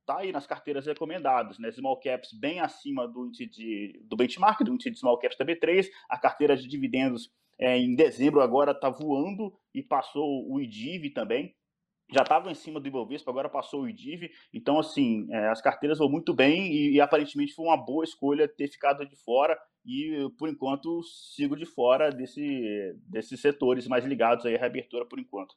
tá 0.06 0.18
aí 0.18 0.32
nas 0.32 0.46
carteiras 0.46 0.86
recomendadas, 0.86 1.58
né? 1.58 1.70
Small 1.70 2.00
caps 2.00 2.32
bem 2.32 2.60
acima 2.60 3.06
do 3.06 3.26
índice 3.26 3.46
de, 3.46 4.00
do 4.04 4.16
benchmark, 4.16 4.62
do 4.62 4.72
índice 4.72 4.90
de 4.90 4.98
small 4.98 5.18
caps 5.18 5.36
TB3, 5.36 5.86
a 6.08 6.18
carteira 6.18 6.56
de 6.56 6.66
dividendos 6.66 7.30
é, 7.58 7.76
em 7.76 7.94
dezembro 7.94 8.40
agora 8.40 8.72
está 8.72 8.88
voando 8.88 9.52
e 9.74 9.82
passou 9.82 10.50
o 10.50 10.58
IDIV 10.58 11.10
também, 11.10 11.54
já 12.12 12.22
estava 12.22 12.50
em 12.50 12.54
cima 12.54 12.80
do 12.80 12.88
Ibovespa, 12.88 13.30
agora 13.30 13.48
passou 13.48 13.82
o 13.82 13.88
IDIV. 13.88 14.30
Então, 14.52 14.78
assim, 14.78 15.26
é, 15.30 15.48
as 15.48 15.60
carteiras 15.60 15.98
vão 15.98 16.08
muito 16.08 16.34
bem 16.34 16.72
e, 16.72 16.94
e, 16.94 17.00
aparentemente 17.00 17.54
foi 17.54 17.66
uma 17.66 17.76
boa 17.76 18.04
escolha 18.04 18.48
ter 18.48 18.68
ficado 18.68 19.06
de 19.06 19.16
fora. 19.16 19.58
E, 19.84 20.28
por 20.38 20.48
enquanto, 20.48 21.02
sigo 21.34 21.56
de 21.56 21.64
fora 21.64 22.10
desse, 22.10 22.94
desses 23.08 23.40
setores 23.40 23.88
mais 23.88 24.04
ligados 24.04 24.44
aí 24.44 24.56
à 24.56 24.58
reabertura, 24.58 25.06
por 25.06 25.18
enquanto. 25.18 25.54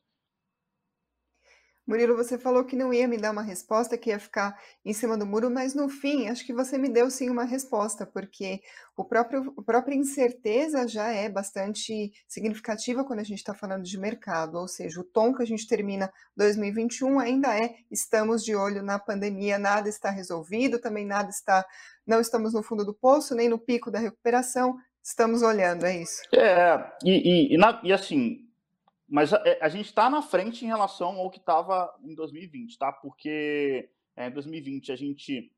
Murilo, 1.85 2.15
você 2.15 2.37
falou 2.37 2.63
que 2.63 2.77
não 2.77 2.93
ia 2.93 3.07
me 3.07 3.17
dar 3.17 3.31
uma 3.31 3.41
resposta, 3.41 3.97
que 3.97 4.09
ia 4.09 4.19
ficar 4.19 4.57
em 4.85 4.93
cima 4.93 5.17
do 5.17 5.25
muro, 5.25 5.51
mas 5.51 5.75
no 5.75 5.89
fim, 5.89 6.29
acho 6.29 6.45
que 6.45 6.53
você 6.53 6.77
me 6.77 6.87
deu 6.87 7.11
sim 7.11 7.29
uma 7.29 7.43
resposta, 7.43 8.05
porque 8.05 8.61
o 8.95 9.03
próprio, 9.03 9.53
a 9.57 9.61
própria 9.61 9.93
incerteza 9.93 10.87
já 10.87 11.11
é 11.11 11.27
bastante 11.27 12.13
significativa 12.25 13.03
quando 13.03 13.19
a 13.19 13.23
gente 13.23 13.39
está 13.39 13.53
falando 13.53 13.83
de 13.83 13.97
mercado, 13.97 14.57
ou 14.57 14.67
seja, 14.67 15.01
o 15.01 15.03
tom 15.03 15.33
que 15.33 15.43
a 15.43 15.45
gente 15.45 15.67
termina 15.67 16.09
2021 16.37 17.19
ainda 17.19 17.53
é 17.53 17.75
estamos 17.91 18.45
de 18.45 18.55
olho 18.55 18.81
na 18.81 18.97
pandemia, 18.97 19.59
nada 19.59 19.89
está 19.89 20.09
resolvido, 20.09 20.79
também 20.79 21.05
nada 21.05 21.29
está, 21.29 21.65
não 22.07 22.21
estamos 22.21 22.53
no 22.53 22.63
fundo 22.63 22.85
do 22.85 22.93
poço, 22.93 23.35
nem 23.35 23.49
no 23.49 23.59
pico 23.59 23.91
da 23.91 23.99
recuperação, 23.99 24.77
estamos 25.03 25.41
olhando, 25.41 25.85
é 25.85 25.97
isso? 25.97 26.21
É, 26.33 26.79
e, 27.03 27.11
e, 27.11 27.55
e, 27.55 27.57
na, 27.57 27.81
e 27.83 27.91
assim, 27.91 28.39
mas 29.13 29.31
a, 29.31 29.43
é, 29.45 29.59
a 29.61 29.69
gente 29.69 29.85
está 29.85 30.09
na 30.09 30.23
frente 30.23 30.65
em 30.65 30.67
relação 30.67 31.17
ao 31.17 31.29
que 31.29 31.37
estava 31.37 31.93
em 32.03 32.15
2020, 32.15 32.79
tá? 32.79 32.91
Porque 32.91 33.87
é, 34.15 34.25
em 34.25 34.31
2020 34.31 34.91
a 34.91 34.95
gente 34.95 35.51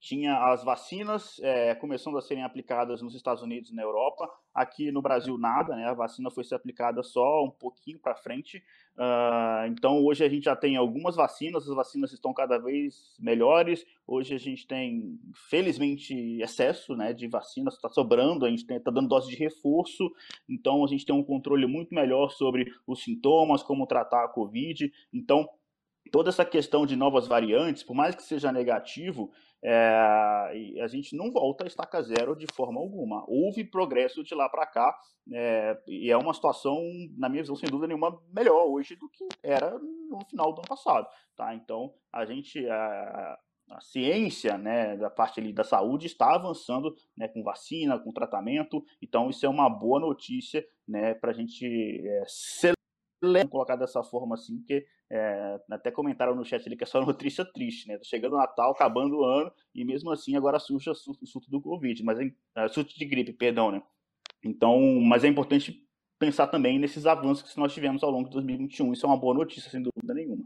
tinha 0.00 0.36
as 0.52 0.64
vacinas 0.64 1.38
é, 1.42 1.74
começando 1.74 2.18
a 2.18 2.20
serem 2.20 2.42
aplicadas 2.42 3.00
nos 3.00 3.14
Estados 3.14 3.42
Unidos 3.42 3.70
e 3.70 3.74
na 3.74 3.82
Europa. 3.82 4.28
Aqui 4.54 4.90
no 4.90 5.00
Brasil, 5.00 5.38
nada, 5.38 5.74
né? 5.76 5.86
A 5.86 5.94
vacina 5.94 6.30
foi 6.30 6.44
ser 6.44 6.54
aplicada 6.54 7.02
só 7.02 7.44
um 7.44 7.50
pouquinho 7.50 7.98
para 7.98 8.14
frente. 8.14 8.62
Uh, 8.96 9.66
então, 9.68 10.04
hoje 10.04 10.24
a 10.24 10.28
gente 10.28 10.44
já 10.44 10.54
tem 10.54 10.76
algumas 10.76 11.16
vacinas, 11.16 11.68
as 11.68 11.74
vacinas 11.74 12.12
estão 12.12 12.34
cada 12.34 12.58
vez 12.58 13.16
melhores. 13.18 13.86
Hoje 14.06 14.34
a 14.34 14.38
gente 14.38 14.66
tem, 14.66 15.18
felizmente, 15.48 16.14
excesso 16.42 16.94
né, 16.94 17.12
de 17.12 17.26
vacinas, 17.28 17.74
está 17.74 17.88
sobrando, 17.88 18.44
a 18.44 18.50
gente 18.50 18.70
está 18.70 18.90
dando 18.90 19.08
dose 19.08 19.30
de 19.30 19.36
reforço. 19.36 20.10
Então, 20.48 20.84
a 20.84 20.88
gente 20.88 21.06
tem 21.06 21.14
um 21.14 21.24
controle 21.24 21.66
muito 21.66 21.94
melhor 21.94 22.30
sobre 22.30 22.70
os 22.86 23.02
sintomas, 23.02 23.62
como 23.62 23.86
tratar 23.86 24.24
a 24.24 24.28
Covid. 24.28 24.92
Então, 25.12 25.48
toda 26.10 26.28
essa 26.28 26.44
questão 26.44 26.84
de 26.84 26.96
novas 26.96 27.26
variantes, 27.26 27.82
por 27.82 27.94
mais 27.94 28.14
que 28.14 28.22
seja 28.22 28.52
negativo, 28.52 29.30
é, 29.64 30.80
a 30.82 30.86
gente 30.88 31.14
não 31.16 31.30
volta 31.30 31.64
a 31.64 31.66
estaca 31.66 32.02
zero 32.02 32.34
de 32.34 32.46
forma 32.52 32.80
alguma. 32.80 33.24
Houve 33.28 33.64
progresso 33.64 34.24
de 34.24 34.34
lá 34.34 34.48
para 34.48 34.66
cá, 34.66 34.98
é, 35.32 35.80
e 35.86 36.10
é 36.10 36.16
uma 36.16 36.34
situação, 36.34 36.82
na 37.16 37.28
minha 37.28 37.42
visão, 37.42 37.54
sem 37.54 37.68
dúvida 37.68 37.86
nenhuma, 37.86 38.20
melhor 38.32 38.66
hoje 38.66 38.96
do 38.96 39.08
que 39.08 39.26
era 39.42 39.78
no 39.78 40.18
final 40.28 40.52
do 40.52 40.60
ano 40.60 40.68
passado. 40.68 41.06
Tá? 41.36 41.54
Então, 41.54 41.94
a 42.12 42.24
gente. 42.24 42.68
A, 42.68 43.38
a 43.70 43.80
ciência 43.80 44.58
né, 44.58 44.96
da 44.98 45.08
parte 45.08 45.40
ali 45.40 45.50
da 45.50 45.64
saúde 45.64 46.06
está 46.06 46.34
avançando 46.34 46.94
né, 47.16 47.26
com 47.28 47.42
vacina, 47.42 47.98
com 47.98 48.12
tratamento, 48.12 48.84
então 49.00 49.30
isso 49.30 49.46
é 49.46 49.48
uma 49.48 49.70
boa 49.70 49.98
notícia 49.98 50.62
né, 50.86 51.14
para 51.14 51.30
a 51.30 51.34
gente 51.34 51.64
é, 51.64 52.24
colocar 53.50 53.76
dessa 53.76 54.02
forma 54.02 54.34
assim, 54.34 54.58
porque 54.58 54.84
é, 55.10 55.60
até 55.70 55.90
comentaram 55.90 56.34
no 56.34 56.44
chat 56.44 56.66
ali 56.66 56.76
que 56.76 56.84
é 56.84 56.86
só 56.86 57.00
notícia 57.04 57.44
triste, 57.44 57.88
né? 57.88 57.98
Tá 57.98 58.04
chegando 58.04 58.34
o 58.34 58.38
Natal, 58.38 58.72
acabando 58.72 59.18
o 59.18 59.24
ano, 59.24 59.52
e 59.74 59.84
mesmo 59.84 60.10
assim 60.10 60.36
agora 60.36 60.58
surge 60.58 60.90
o 60.90 60.94
surto 60.94 61.50
do 61.50 61.60
Covid, 61.60 62.02
mas 62.02 62.18
é, 62.56 62.68
surto 62.68 62.96
de 62.96 63.04
gripe, 63.04 63.32
perdão, 63.32 63.70
né? 63.70 63.82
Então, 64.44 64.80
mas 65.00 65.24
é 65.24 65.28
importante 65.28 65.86
pensar 66.18 66.46
também 66.46 66.78
nesses 66.78 67.06
avanços 67.06 67.52
que 67.52 67.58
nós 67.58 67.72
tivemos 67.72 68.02
ao 68.02 68.10
longo 68.10 68.28
de 68.28 68.34
2021. 68.34 68.92
Isso 68.92 69.06
é 69.06 69.08
uma 69.08 69.16
boa 69.16 69.34
notícia, 69.34 69.70
sem 69.70 69.82
dúvida 69.82 70.14
nenhuma. 70.14 70.44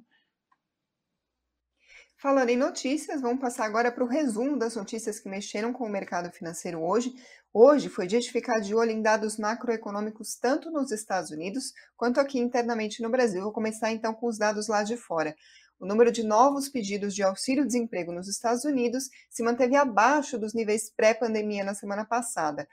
Falando 2.26 2.48
em 2.48 2.56
notícias, 2.56 3.20
vamos 3.20 3.40
passar 3.40 3.66
agora 3.66 3.92
para 3.92 4.02
o 4.02 4.08
resumo 4.08 4.58
das 4.58 4.74
notícias 4.74 5.20
que 5.20 5.28
mexeram 5.28 5.72
com 5.72 5.84
o 5.84 5.88
mercado 5.88 6.28
financeiro 6.32 6.82
hoje. 6.82 7.14
Hoje 7.54 7.88
foi 7.88 8.04
dia 8.04 8.18
de 8.18 8.32
ficar 8.32 8.58
de 8.58 8.74
olho 8.74 8.90
em 8.90 9.00
dados 9.00 9.38
macroeconômicos 9.38 10.34
tanto 10.34 10.68
nos 10.68 10.90
Estados 10.90 11.30
Unidos 11.30 11.72
quanto 11.96 12.18
aqui 12.18 12.40
internamente 12.40 13.00
no 13.00 13.08
Brasil. 13.08 13.44
Vou 13.44 13.52
começar 13.52 13.92
então 13.92 14.12
com 14.12 14.26
os 14.26 14.38
dados 14.38 14.66
lá 14.66 14.82
de 14.82 14.96
fora. 14.96 15.36
O 15.78 15.86
número 15.86 16.10
de 16.10 16.24
novos 16.24 16.68
pedidos 16.68 17.14
de 17.14 17.22
auxílio-desemprego 17.22 18.10
nos 18.10 18.26
Estados 18.26 18.64
Unidos 18.64 19.08
se 19.30 19.44
manteve 19.44 19.76
abaixo 19.76 20.36
dos 20.36 20.52
níveis 20.52 20.90
pré-pandemia 20.90 21.62
na 21.62 21.74
semana 21.74 22.04
passada. 22.04 22.66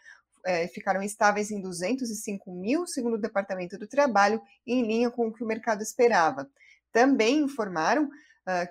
É, 0.44 0.68
ficaram 0.68 1.04
estáveis 1.04 1.52
em 1.52 1.62
205 1.62 2.52
mil, 2.52 2.88
segundo 2.88 3.18
o 3.18 3.22
Departamento 3.22 3.78
do 3.78 3.86
Trabalho, 3.86 4.42
em 4.66 4.82
linha 4.82 5.12
com 5.12 5.28
o 5.28 5.32
que 5.32 5.44
o 5.44 5.48
mercado 5.48 5.84
esperava. 5.84 6.50
Também 6.92 7.38
informaram 7.38 8.10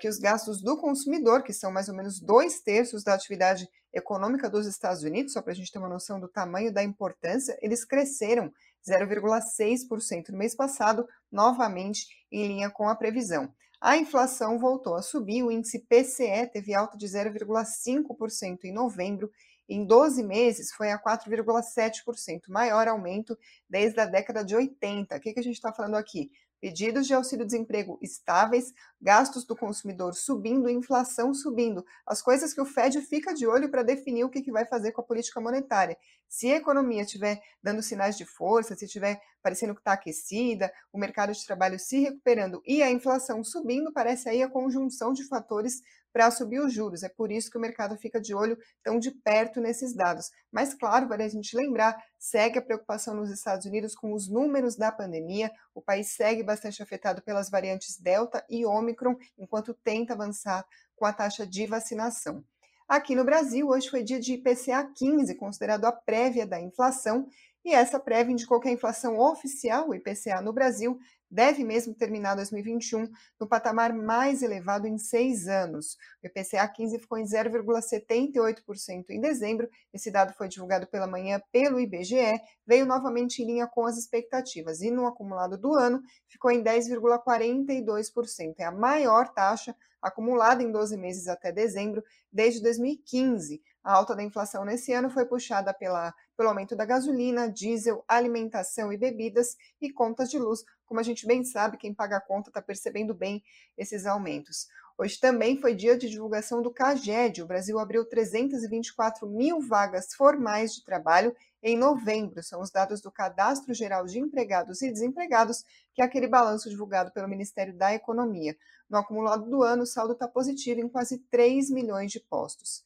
que 0.00 0.08
os 0.08 0.18
gastos 0.18 0.62
do 0.62 0.76
consumidor, 0.76 1.42
que 1.42 1.52
são 1.52 1.72
mais 1.72 1.88
ou 1.88 1.94
menos 1.94 2.20
dois 2.20 2.60
terços 2.60 3.02
da 3.02 3.14
atividade 3.14 3.66
econômica 3.92 4.48
dos 4.48 4.66
Estados 4.66 5.02
Unidos, 5.02 5.32
só 5.32 5.42
para 5.42 5.52
a 5.52 5.54
gente 5.54 5.70
ter 5.70 5.78
uma 5.78 5.88
noção 5.88 6.20
do 6.20 6.28
tamanho 6.28 6.72
da 6.72 6.82
importância, 6.82 7.58
eles 7.62 7.84
cresceram 7.84 8.52
0,6% 8.86 10.30
no 10.30 10.38
mês 10.38 10.54
passado, 10.54 11.06
novamente 11.30 12.06
em 12.30 12.46
linha 12.46 12.70
com 12.70 12.88
a 12.88 12.94
previsão. 12.94 13.52
A 13.80 13.96
inflação 13.96 14.58
voltou 14.58 14.94
a 14.94 15.02
subir, 15.02 15.42
o 15.42 15.50
índice 15.50 15.80
PCE 15.80 16.46
teve 16.52 16.74
alta 16.74 16.96
de 16.96 17.06
0,5% 17.06 18.58
em 18.64 18.72
novembro, 18.72 19.30
em 19.68 19.84
12 19.84 20.22
meses 20.22 20.72
foi 20.72 20.90
a 20.90 20.98
4,7%, 20.98 22.42
maior 22.48 22.86
aumento 22.88 23.36
desde 23.68 23.98
a 24.00 24.06
década 24.06 24.44
de 24.44 24.54
80. 24.54 25.16
O 25.16 25.20
que, 25.20 25.32
que 25.32 25.40
a 25.40 25.42
gente 25.42 25.54
está 25.54 25.72
falando 25.72 25.96
aqui? 25.96 26.30
Pedidos 26.62 27.08
de 27.08 27.12
auxílio-desemprego 27.12 27.98
estáveis, 28.00 28.72
gastos 29.00 29.44
do 29.44 29.56
consumidor 29.56 30.14
subindo, 30.14 30.70
inflação 30.70 31.34
subindo, 31.34 31.84
as 32.06 32.22
coisas 32.22 32.54
que 32.54 32.60
o 32.60 32.64
Fed 32.64 33.00
fica 33.02 33.34
de 33.34 33.44
olho 33.48 33.68
para 33.68 33.82
definir 33.82 34.22
o 34.22 34.30
que, 34.30 34.40
que 34.40 34.52
vai 34.52 34.64
fazer 34.64 34.92
com 34.92 35.00
a 35.00 35.04
política 35.04 35.40
monetária. 35.40 35.98
Se 36.28 36.52
a 36.52 36.56
economia 36.56 37.02
estiver 37.02 37.42
dando 37.60 37.82
sinais 37.82 38.16
de 38.16 38.24
força, 38.24 38.76
se 38.76 38.84
estiver 38.84 39.20
parecendo 39.42 39.74
que 39.74 39.80
está 39.80 39.94
aquecida, 39.94 40.72
o 40.92 40.98
mercado 40.98 41.32
de 41.32 41.44
trabalho 41.44 41.80
se 41.80 41.98
recuperando 41.98 42.62
e 42.64 42.80
a 42.80 42.92
inflação 42.92 43.42
subindo, 43.42 43.92
parece 43.92 44.28
aí 44.28 44.40
a 44.40 44.48
conjunção 44.48 45.12
de 45.12 45.26
fatores 45.26 45.82
para 46.12 46.30
subir 46.30 46.60
os 46.60 46.72
juros. 46.72 47.02
É 47.02 47.08
por 47.08 47.32
isso 47.32 47.50
que 47.50 47.56
o 47.56 47.60
mercado 47.60 47.96
fica 47.96 48.20
de 48.20 48.34
olho 48.34 48.58
tão 48.82 48.98
de 48.98 49.10
perto 49.10 49.60
nesses 49.60 49.94
dados. 49.94 50.30
Mas, 50.50 50.74
claro, 50.74 51.08
vale 51.08 51.22
a 51.22 51.28
gente 51.28 51.56
lembrar, 51.56 51.96
segue 52.18 52.58
a 52.58 52.62
preocupação 52.62 53.14
nos 53.14 53.30
Estados 53.30 53.66
Unidos 53.66 53.94
com 53.94 54.12
os 54.12 54.28
números 54.28 54.76
da 54.76 54.92
pandemia. 54.92 55.50
O 55.74 55.80
país 55.80 56.14
segue 56.14 56.42
bastante 56.42 56.82
afetado 56.82 57.22
pelas 57.22 57.48
variantes 57.48 57.98
Delta 57.98 58.44
e 58.48 58.66
Ômicron, 58.66 59.16
enquanto 59.38 59.74
tenta 59.74 60.12
avançar 60.12 60.64
com 60.94 61.06
a 61.06 61.12
taxa 61.12 61.46
de 61.46 61.66
vacinação. 61.66 62.44
Aqui 62.88 63.14
no 63.14 63.24
Brasil, 63.24 63.68
hoje 63.68 63.88
foi 63.88 64.02
dia 64.02 64.20
de 64.20 64.34
IPCA 64.34 64.84
15, 64.94 65.34
considerado 65.36 65.86
a 65.86 65.92
prévia 65.92 66.46
da 66.46 66.60
inflação, 66.60 67.26
e 67.64 67.72
essa 67.72 67.98
prévia 67.98 68.32
indicou 68.32 68.60
que 68.60 68.68
a 68.68 68.72
inflação 68.72 69.18
oficial, 69.18 69.88
o 69.88 69.94
IPCA 69.94 70.40
no 70.42 70.52
Brasil, 70.52 70.98
deve 71.32 71.64
mesmo 71.64 71.94
terminar 71.94 72.34
2021 72.34 73.10
no 73.40 73.48
patamar 73.48 73.94
mais 73.94 74.42
elevado 74.42 74.86
em 74.86 74.98
seis 74.98 75.48
anos. 75.48 75.96
O 76.22 76.26
IPCA 76.26 76.68
15 76.68 76.98
ficou 76.98 77.16
em 77.16 77.24
0,78% 77.24 79.06
em 79.08 79.20
dezembro. 79.20 79.66
Esse 79.94 80.10
dado 80.10 80.34
foi 80.34 80.46
divulgado 80.48 80.86
pela 80.86 81.06
manhã 81.06 81.40
pelo 81.50 81.80
IBGE, 81.80 82.38
veio 82.66 82.84
novamente 82.84 83.42
em 83.42 83.46
linha 83.46 83.66
com 83.66 83.86
as 83.86 83.96
expectativas 83.96 84.82
e 84.82 84.90
no 84.90 85.06
acumulado 85.06 85.56
do 85.56 85.74
ano 85.74 86.02
ficou 86.28 86.50
em 86.50 86.62
10,42%. 86.62 88.56
É 88.58 88.64
a 88.64 88.70
maior 88.70 89.28
taxa 89.32 89.74
acumulada 90.02 90.62
em 90.62 90.70
12 90.70 90.98
meses 90.98 91.28
até 91.28 91.50
dezembro 91.50 92.04
desde 92.30 92.60
2015. 92.60 93.62
A 93.84 93.92
alta 93.94 94.14
da 94.14 94.22
inflação 94.22 94.64
nesse 94.64 94.92
ano 94.92 95.10
foi 95.10 95.24
puxada 95.24 95.74
pela, 95.74 96.14
pelo 96.36 96.48
aumento 96.48 96.76
da 96.76 96.84
gasolina, 96.84 97.50
diesel, 97.50 98.04
alimentação 98.06 98.92
e 98.92 98.96
bebidas 98.96 99.56
e 99.80 99.90
contas 99.90 100.30
de 100.30 100.38
luz. 100.38 100.62
Como 100.86 101.00
a 101.00 101.02
gente 101.02 101.26
bem 101.26 101.42
sabe, 101.42 101.76
quem 101.76 101.92
paga 101.92 102.18
a 102.18 102.20
conta 102.20 102.48
está 102.48 102.62
percebendo 102.62 103.12
bem 103.12 103.42
esses 103.76 104.06
aumentos. 104.06 104.68
Hoje 104.96 105.18
também 105.18 105.60
foi 105.60 105.74
dia 105.74 105.96
de 105.96 106.08
divulgação 106.08 106.62
do 106.62 106.70
CAGED. 106.70 107.42
O 107.42 107.46
Brasil 107.46 107.76
abriu 107.78 108.04
324 108.04 109.26
mil 109.26 109.60
vagas 109.60 110.14
formais 110.14 110.74
de 110.74 110.84
trabalho 110.84 111.34
em 111.60 111.76
novembro. 111.76 112.40
São 112.40 112.60
os 112.60 112.70
dados 112.70 113.00
do 113.00 113.10
Cadastro 113.10 113.74
Geral 113.74 114.06
de 114.06 114.20
Empregados 114.20 114.80
e 114.80 114.92
Desempregados, 114.92 115.64
que 115.92 116.02
é 116.02 116.04
aquele 116.04 116.28
balanço 116.28 116.70
divulgado 116.70 117.10
pelo 117.10 117.26
Ministério 117.26 117.76
da 117.76 117.92
Economia. 117.92 118.56
No 118.88 118.98
acumulado 118.98 119.50
do 119.50 119.64
ano, 119.64 119.82
o 119.82 119.86
saldo 119.86 120.12
está 120.12 120.28
positivo 120.28 120.80
em 120.80 120.88
quase 120.88 121.18
3 121.30 121.70
milhões 121.70 122.12
de 122.12 122.20
postos. 122.20 122.84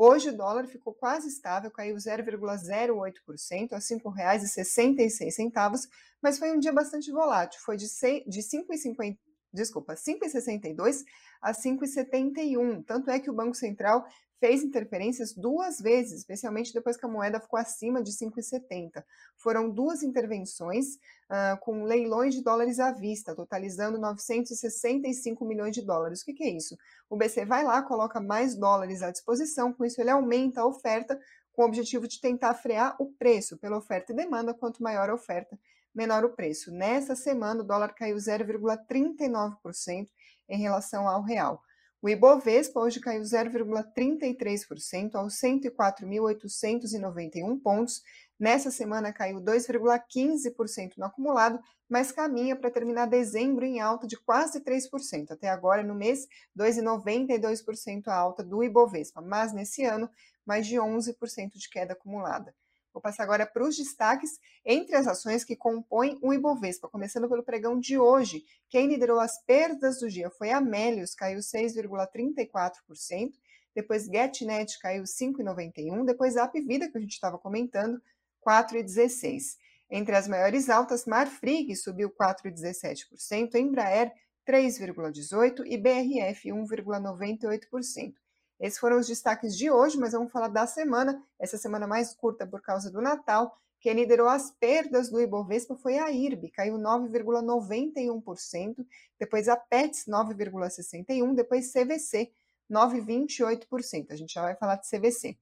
Hoje 0.00 0.28
o 0.28 0.36
dólar 0.36 0.68
ficou 0.68 0.94
quase 0.94 1.26
estável, 1.26 1.72
caiu 1.72 1.96
0,08% 1.96 3.72
a 3.72 3.78
R$ 3.78 3.82
5,66, 3.82 5.88
mas 6.22 6.38
foi 6.38 6.52
um 6.52 6.60
dia 6.60 6.72
bastante 6.72 7.10
volátil, 7.10 7.60
foi 7.64 7.76
de 7.76 7.86
5,50 7.86 9.18
desculpa, 9.52 9.94
5,62 9.94 11.04
a 11.40 11.52
5,71. 11.52 12.84
Tanto 12.84 13.10
é 13.10 13.18
que 13.18 13.30
o 13.30 13.34
Banco 13.34 13.54
Central 13.54 14.06
fez 14.40 14.62
interferências 14.62 15.34
duas 15.34 15.80
vezes, 15.80 16.20
especialmente 16.20 16.72
depois 16.72 16.96
que 16.96 17.04
a 17.04 17.08
moeda 17.08 17.40
ficou 17.40 17.58
acima 17.58 18.02
de 18.02 18.12
5,70. 18.12 19.04
Foram 19.36 19.68
duas 19.68 20.02
intervenções 20.02 20.94
uh, 20.94 21.58
com 21.60 21.84
leilões 21.84 22.34
de 22.34 22.42
dólares 22.42 22.78
à 22.78 22.92
vista, 22.92 23.34
totalizando 23.34 23.98
965 23.98 25.44
milhões 25.44 25.74
de 25.74 25.82
dólares. 25.82 26.22
O 26.22 26.24
que, 26.24 26.34
que 26.34 26.44
é 26.44 26.50
isso? 26.50 26.76
O 27.10 27.16
BC 27.16 27.44
vai 27.44 27.64
lá, 27.64 27.82
coloca 27.82 28.20
mais 28.20 28.54
dólares 28.54 29.02
à 29.02 29.10
disposição, 29.10 29.72
com 29.72 29.84
isso 29.84 30.00
ele 30.00 30.10
aumenta 30.10 30.60
a 30.60 30.66
oferta, 30.66 31.18
com 31.52 31.62
o 31.62 31.66
objetivo 31.66 32.06
de 32.06 32.20
tentar 32.20 32.54
frear 32.54 32.94
o 33.00 33.06
preço 33.06 33.58
pela 33.58 33.76
oferta 33.76 34.12
e 34.12 34.16
demanda, 34.16 34.54
quanto 34.54 34.80
maior 34.82 35.10
a 35.10 35.14
oferta, 35.14 35.58
menor 35.92 36.24
o 36.24 36.30
preço. 36.30 36.70
Nessa 36.70 37.16
semana, 37.16 37.62
o 37.62 37.64
dólar 37.64 37.92
caiu 37.94 38.16
0,39% 38.16 40.06
em 40.48 40.58
relação 40.58 41.08
ao 41.08 41.22
real. 41.22 41.62
O 42.00 42.08
Ibovespa 42.08 42.78
hoje 42.78 43.00
caiu 43.00 43.22
0,33% 43.22 45.16
aos 45.16 45.34
104.891 45.34 47.60
pontos. 47.60 48.04
Nessa 48.38 48.70
semana 48.70 49.12
caiu 49.12 49.40
2,15% 49.40 50.92
no 50.96 51.06
acumulado, 51.06 51.58
mas 51.88 52.12
caminha 52.12 52.54
para 52.54 52.70
terminar 52.70 53.06
dezembro 53.06 53.64
em 53.64 53.80
alta 53.80 54.06
de 54.06 54.16
quase 54.16 54.60
3%. 54.60 55.32
Até 55.32 55.48
agora, 55.48 55.82
no 55.82 55.92
mês, 55.92 56.28
2,92% 56.56 58.06
a 58.06 58.14
alta 58.14 58.44
do 58.44 58.62
Ibovespa, 58.62 59.20
mas 59.20 59.52
nesse 59.52 59.84
ano, 59.84 60.08
mais 60.46 60.68
de 60.68 60.76
11% 60.76 61.54
de 61.56 61.68
queda 61.68 61.94
acumulada. 61.94 62.54
Vou 62.92 63.02
passar 63.02 63.22
agora 63.22 63.46
para 63.46 63.62
os 63.62 63.76
destaques 63.76 64.38
entre 64.64 64.96
as 64.96 65.06
ações 65.06 65.44
que 65.44 65.54
compõem 65.54 66.18
o 66.22 66.32
Ibovespa, 66.32 66.88
começando 66.88 67.28
pelo 67.28 67.44
pregão 67.44 67.78
de 67.78 67.98
hoje. 67.98 68.44
Quem 68.68 68.88
liderou 68.88 69.20
as 69.20 69.40
perdas 69.44 70.00
do 70.00 70.08
dia 70.08 70.30
foi 70.30 70.50
a 70.50 70.60
Melius, 70.60 71.14
caiu 71.14 71.38
6,34%. 71.38 73.32
depois 73.74 74.06
GetNet 74.06 74.78
caiu 74.80 75.04
5,91, 75.04 76.04
depois 76.04 76.36
a 76.36 76.44
Apvida, 76.44 76.90
que 76.90 76.98
a 76.98 77.00
gente 77.00 77.12
estava 77.12 77.38
comentando, 77.38 78.00
4,16. 78.46 79.56
Entre 79.90 80.14
as 80.14 80.28
maiores 80.28 80.68
altas, 80.68 81.06
Marfrig 81.06 81.74
subiu 81.76 82.10
4,17%, 82.10 83.54
Embraer 83.54 84.12
3,18% 84.46 85.64
e 85.66 85.76
BRF 85.76 86.48
1,98%. 86.48 88.14
Esses 88.60 88.78
foram 88.78 88.98
os 88.98 89.06
destaques 89.06 89.56
de 89.56 89.70
hoje, 89.70 89.96
mas 89.96 90.12
vamos 90.12 90.30
falar 90.32 90.48
da 90.48 90.66
semana, 90.66 91.22
essa 91.38 91.56
semana 91.56 91.86
mais 91.86 92.14
curta 92.14 92.46
por 92.46 92.60
causa 92.60 92.90
do 92.90 93.00
Natal. 93.00 93.56
Quem 93.80 93.94
liderou 93.94 94.28
as 94.28 94.50
perdas 94.50 95.08
do 95.08 95.18
Ibovespa 95.20 95.76
foi 95.76 95.98
a 95.98 96.10
IRB, 96.10 96.50
caiu 96.50 96.76
9,91%, 96.76 98.84
depois 99.18 99.48
a 99.48 99.56
PETS 99.56 100.04
9,61%, 100.06 101.34
depois 101.34 101.72
CVC 101.72 102.30
9,28%. 102.70 104.10
A 104.10 104.16
gente 104.16 104.34
já 104.34 104.42
vai 104.42 104.54
falar 104.56 104.74
de 104.76 104.86
CVC. 104.88 105.38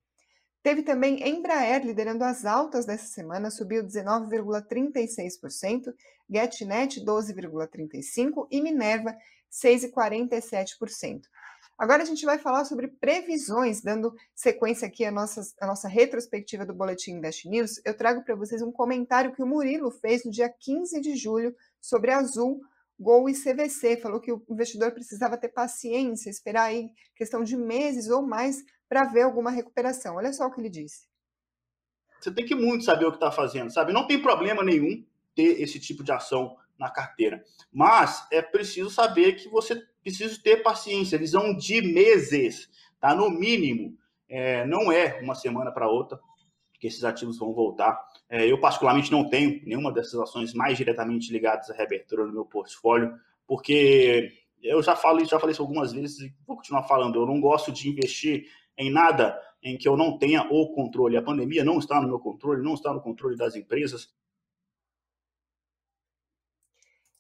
Teve 0.63 0.83
também 0.83 1.27
Embraer 1.27 1.85
liderando 1.85 2.23
as 2.25 2.45
altas 2.45 2.85
dessa 2.85 3.07
semana, 3.07 3.51
subiu 3.51 3.83
19,36%, 3.85 5.95
GetNet 6.29 7.03
12,35% 7.05 8.47
e 8.51 8.61
Minerva 8.61 9.17
6,47%. 9.51 11.23
Agora 11.79 12.03
a 12.03 12.07
gente 12.07 12.25
vai 12.25 12.39
falar 12.39 12.65
sobre 12.65 12.89
previsões, 12.89 13.83
dando 13.83 14.15
sequência 14.35 14.89
aqui 14.89 15.05
à 15.05 15.11
nossa, 15.11 15.43
à 15.61 15.67
nossa 15.67 15.87
retrospectiva 15.89 16.65
do 16.65 16.73
Boletim 16.73 17.13
Invest 17.13 17.47
News. 17.47 17.83
Eu 17.85 17.95
trago 17.95 18.25
para 18.25 18.35
vocês 18.35 18.63
um 18.63 18.73
comentário 18.73 19.35
que 19.35 19.43
o 19.43 19.47
Murilo 19.47 19.91
fez 19.91 20.25
no 20.25 20.31
dia 20.31 20.49
15 20.49 20.99
de 21.03 21.15
julho 21.17 21.55
sobre 21.79 22.13
Azul, 22.13 22.63
Gol 22.99 23.29
e 23.29 23.35
CVC. 23.35 23.99
Falou 23.99 24.21
que 24.21 24.33
o 24.33 24.43
investidor 24.49 24.91
precisava 24.93 25.37
ter 25.37 25.51
paciência, 25.51 26.31
esperar 26.31 26.65
aí 26.65 26.89
questão 27.15 27.45
de 27.45 27.59
meses 27.59 28.09
ou 28.09 28.23
mais 28.23 28.65
para 28.89 29.05
ver 29.05 29.23
alguma 29.23 29.51
recuperação. 29.51 30.17
Olha 30.17 30.33
só 30.33 30.47
o 30.47 30.51
que 30.51 30.61
ele 30.61 30.71
disse. 30.71 31.07
Você 32.19 32.33
tem 32.33 32.47
que 32.47 32.55
muito 32.55 32.85
saber 32.85 33.05
o 33.05 33.11
que 33.11 33.19
está 33.19 33.31
fazendo, 33.31 33.71
sabe? 33.71 33.93
Não 33.93 34.07
tem 34.07 34.21
problema 34.21 34.65
nenhum 34.65 35.05
ter 35.35 35.61
esse 35.61 35.79
tipo 35.79 36.03
de 36.03 36.11
ação 36.11 36.57
na 36.79 36.91
carteira, 36.91 37.45
mas 37.71 38.27
é 38.31 38.41
preciso 38.41 38.89
saber 38.89 39.35
que 39.35 39.49
você 39.49 39.87
precisa 40.07 40.41
ter 40.41 40.63
paciência, 40.63 41.19
visão 41.19 41.53
de 41.57 41.83
meses, 41.83 42.71
tá? 43.01 43.13
No 43.13 43.29
mínimo, 43.29 43.99
é, 44.29 44.65
não 44.65 44.93
é 44.93 45.19
uma 45.21 45.35
semana 45.35 45.73
para 45.73 45.89
outra 45.89 46.17
que 46.79 46.87
esses 46.87 47.03
ativos 47.03 47.37
vão 47.39 47.53
voltar. 47.53 48.01
É, 48.29 48.47
eu, 48.47 48.61
particularmente, 48.61 49.11
não 49.11 49.29
tenho 49.29 49.61
nenhuma 49.65 49.91
dessas 49.91 50.15
ações 50.21 50.55
mais 50.55 50.79
diretamente 50.79 51.33
ligadas 51.33 51.69
à 51.71 51.75
reabertura 51.75 52.25
no 52.25 52.33
meu 52.33 52.45
portfólio, 52.45 53.13
porque 53.49 54.31
eu 54.63 54.81
já 54.81 54.95
falei, 54.95 55.25
já 55.25 55.41
falei 55.41 55.53
isso 55.53 55.63
algumas 55.63 55.93
vezes 55.93 56.21
e 56.21 56.35
vou 56.47 56.57
continuar 56.57 56.85
falando. 56.85 57.21
Eu 57.21 57.27
não 57.27 57.41
gosto 57.41 57.73
de 57.73 57.89
investir 57.89 58.47
em 58.79 58.93
nada 58.93 59.37
em 59.61 59.77
que 59.77 59.89
eu 59.89 59.97
não 59.97 60.17
tenha 60.19 60.43
o 60.43 60.73
controle. 60.73 61.17
A 61.17 61.23
pandemia 61.23 61.65
não 61.65 61.81
está 61.81 62.01
no 62.01 62.07
meu 62.07 62.21
controle, 62.21 62.63
não 62.63 62.75
está 62.75 62.95
no 62.95 63.01
controle 63.01 63.37
das 63.37 63.57
empresas. 63.57 64.15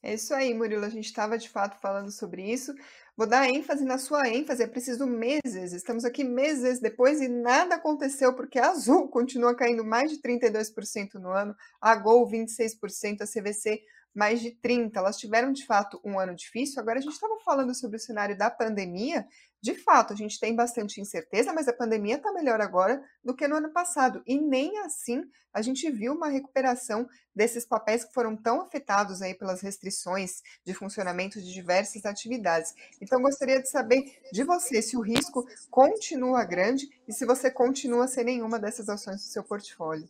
É 0.06 0.14
isso 0.14 0.32
aí, 0.32 0.54
Murilo. 0.54 0.84
A 0.84 0.88
gente 0.88 1.06
estava 1.06 1.36
de 1.36 1.48
fato 1.48 1.80
falando 1.80 2.12
sobre 2.12 2.40
isso. 2.48 2.72
Vou 3.16 3.26
dar 3.26 3.48
ênfase 3.48 3.84
na 3.84 3.98
sua 3.98 4.28
ênfase. 4.28 4.62
É 4.62 4.66
preciso 4.68 5.04
meses. 5.04 5.72
Estamos 5.72 6.04
aqui 6.04 6.22
meses 6.22 6.78
depois 6.78 7.20
e 7.20 7.26
nada 7.26 7.74
aconteceu 7.74 8.32
porque 8.32 8.56
a 8.56 8.70
Azul 8.70 9.08
continua 9.10 9.56
caindo 9.56 9.84
mais 9.84 10.12
de 10.12 10.18
32% 10.22 11.14
no 11.14 11.30
ano, 11.30 11.56
a 11.80 11.96
Gol 11.96 12.24
26%, 12.30 13.22
a 13.22 13.26
CVC 13.26 13.82
mais 14.16 14.40
de 14.40 14.50
30. 14.50 14.98
Elas 14.98 15.18
tiveram 15.18 15.52
de 15.52 15.66
fato 15.66 16.00
um 16.04 16.18
ano 16.18 16.34
difícil. 16.34 16.80
Agora 16.80 16.98
a 16.98 17.02
gente 17.02 17.12
estava 17.12 17.38
falando 17.44 17.74
sobre 17.74 17.96
o 17.96 18.00
cenário 18.00 18.36
da 18.36 18.50
pandemia 18.50 19.26
de 19.66 19.74
fato, 19.74 20.12
a 20.12 20.16
gente 20.16 20.38
tem 20.38 20.54
bastante 20.54 21.00
incerteza, 21.00 21.52
mas 21.52 21.66
a 21.66 21.72
pandemia 21.72 22.14
está 22.14 22.32
melhor 22.32 22.60
agora 22.60 23.02
do 23.24 23.34
que 23.34 23.48
no 23.48 23.56
ano 23.56 23.72
passado. 23.72 24.22
E 24.24 24.40
nem 24.40 24.78
assim 24.78 25.24
a 25.52 25.60
gente 25.60 25.90
viu 25.90 26.12
uma 26.12 26.28
recuperação 26.28 27.08
desses 27.34 27.66
papéis 27.66 28.04
que 28.04 28.14
foram 28.14 28.36
tão 28.36 28.60
afetados 28.60 29.22
aí 29.22 29.34
pelas 29.34 29.62
restrições 29.62 30.40
de 30.64 30.72
funcionamento 30.72 31.40
de 31.40 31.52
diversas 31.52 32.04
atividades. 32.04 32.74
Então, 33.00 33.20
gostaria 33.20 33.60
de 33.60 33.68
saber 33.68 34.04
de 34.30 34.44
você 34.44 34.80
se 34.80 34.96
o 34.96 35.00
risco 35.00 35.44
continua 35.68 36.44
grande 36.44 36.88
e 37.08 37.12
se 37.12 37.26
você 37.26 37.50
continua 37.50 38.06
sem 38.06 38.22
nenhuma 38.22 38.60
dessas 38.60 38.88
ações 38.88 39.16
no 39.16 39.32
seu 39.32 39.42
portfólio. 39.42 40.08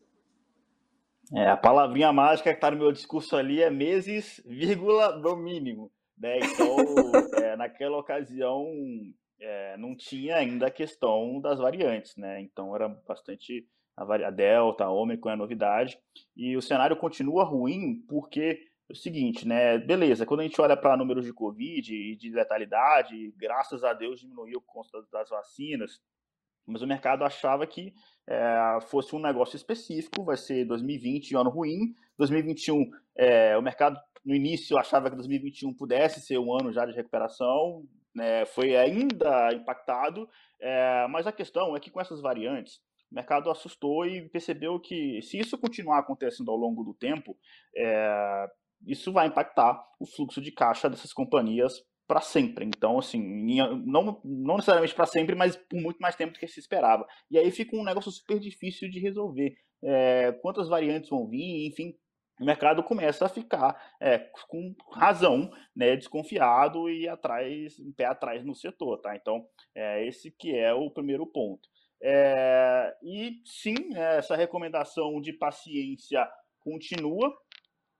É, 1.34 1.48
a 1.48 1.56
palavrinha 1.56 2.12
mágica 2.12 2.50
que 2.50 2.56
está 2.56 2.70
no 2.70 2.76
meu 2.76 2.92
discurso 2.92 3.36
ali 3.36 3.62
é 3.62 3.70
meses, 3.70 4.40
vírgula, 4.46 5.16
no 5.16 5.36
mínimo. 5.36 5.90
Né? 6.16 6.38
Então, 6.38 6.76
é, 7.42 7.56
naquela 7.56 7.98
ocasião, 7.98 8.66
é, 9.40 9.76
não 9.76 9.96
tinha 9.96 10.36
ainda 10.36 10.66
a 10.68 10.70
questão 10.70 11.40
das 11.40 11.58
variantes, 11.58 12.16
né? 12.16 12.40
Então 12.40 12.74
era 12.74 12.88
bastante 12.88 13.66
a, 13.96 14.02
a 14.02 14.30
Delta, 14.30 14.84
a 14.84 14.90
Ômicron 14.90 15.32
é 15.32 15.36
novidade. 15.36 15.98
E 16.36 16.56
o 16.56 16.62
cenário 16.62 16.96
continua 16.96 17.44
ruim 17.44 18.02
porque 18.08 18.60
é 18.88 18.92
o 18.92 18.96
seguinte, 18.96 19.46
né? 19.46 19.78
Beleza, 19.78 20.24
quando 20.24 20.40
a 20.40 20.42
gente 20.44 20.60
olha 20.60 20.76
para 20.76 20.96
números 20.96 21.24
de 21.24 21.32
Covid 21.32 21.94
e 21.94 22.16
de 22.16 22.30
letalidade, 22.30 23.32
graças 23.36 23.84
a 23.84 23.92
Deus 23.92 24.20
diminuiu 24.20 24.60
por 24.60 24.72
conta 24.72 25.06
das 25.12 25.28
vacinas, 25.28 26.00
mas 26.66 26.82
o 26.82 26.86
mercado 26.86 27.24
achava 27.24 27.66
que 27.66 27.94
é, 28.28 28.78
fosse 28.88 29.14
um 29.14 29.20
negócio 29.20 29.56
específico, 29.56 30.24
vai 30.24 30.36
ser 30.36 30.64
2020 30.64 31.36
um 31.36 31.40
ano 31.40 31.50
ruim, 31.50 31.94
2021 32.18 32.90
é, 33.16 33.56
o 33.56 33.62
mercado 33.62 33.98
no 34.24 34.34
início 34.34 34.76
achava 34.76 35.08
que 35.08 35.16
2021 35.16 35.72
pudesse 35.74 36.20
ser 36.20 36.38
um 36.38 36.52
ano 36.52 36.72
já 36.72 36.84
de 36.84 36.92
recuperação, 36.92 37.84
né, 38.14 38.44
foi 38.46 38.76
ainda 38.76 39.52
impactado, 39.52 40.28
é, 40.60 41.06
mas 41.08 41.26
a 41.26 41.32
questão 41.32 41.76
é 41.76 41.80
que 41.80 41.90
com 41.90 42.00
essas 42.00 42.20
variantes, 42.20 42.80
o 43.12 43.14
mercado 43.14 43.48
assustou 43.50 44.04
e 44.04 44.28
percebeu 44.28 44.80
que 44.80 45.22
se 45.22 45.38
isso 45.38 45.56
continuar 45.56 46.00
acontecendo 46.00 46.50
ao 46.50 46.56
longo 46.56 46.82
do 46.82 46.92
tempo, 46.92 47.36
isso 48.84 49.12
vai 49.12 49.28
impactar 49.28 49.80
o 50.00 50.06
fluxo 50.06 50.40
de 50.40 50.50
caixa 50.50 50.90
dessas 50.90 51.12
companhias 51.12 51.84
para 52.06 52.20
sempre. 52.20 52.64
Então, 52.64 52.98
assim, 52.98 53.20
não, 53.84 54.20
não 54.24 54.56
necessariamente 54.56 54.94
para 54.94 55.06
sempre, 55.06 55.34
mas 55.34 55.56
por 55.56 55.80
muito 55.80 55.98
mais 55.98 56.16
tempo 56.16 56.32
do 56.32 56.38
que 56.38 56.46
se 56.46 56.60
esperava. 56.60 57.06
E 57.30 57.38
aí 57.38 57.50
fica 57.50 57.76
um 57.76 57.84
negócio 57.84 58.10
super 58.10 58.38
difícil 58.38 58.88
de 58.88 58.98
resolver. 58.98 59.56
É, 59.82 60.32
quantas 60.42 60.68
variantes 60.68 61.10
vão 61.10 61.26
vir, 61.28 61.66
enfim, 61.66 61.94
o 62.40 62.44
mercado 62.44 62.82
começa 62.82 63.24
a 63.24 63.30
ficar 63.30 63.94
é, 64.00 64.18
com 64.48 64.74
razão, 64.92 65.50
né, 65.74 65.96
desconfiado 65.96 66.88
e 66.90 67.08
atrás, 67.08 67.78
um 67.80 67.92
pé 67.92 68.04
atrás 68.04 68.44
no 68.44 68.54
setor, 68.54 69.00
tá? 69.00 69.16
Então, 69.16 69.46
é, 69.74 70.06
esse 70.06 70.30
que 70.30 70.54
é 70.54 70.72
o 70.72 70.90
primeiro 70.90 71.26
ponto. 71.26 71.68
É, 72.02 72.94
e 73.02 73.40
sim, 73.44 73.74
né, 73.90 74.18
essa 74.18 74.36
recomendação 74.36 75.20
de 75.20 75.32
paciência 75.32 76.28
continua, 76.60 77.34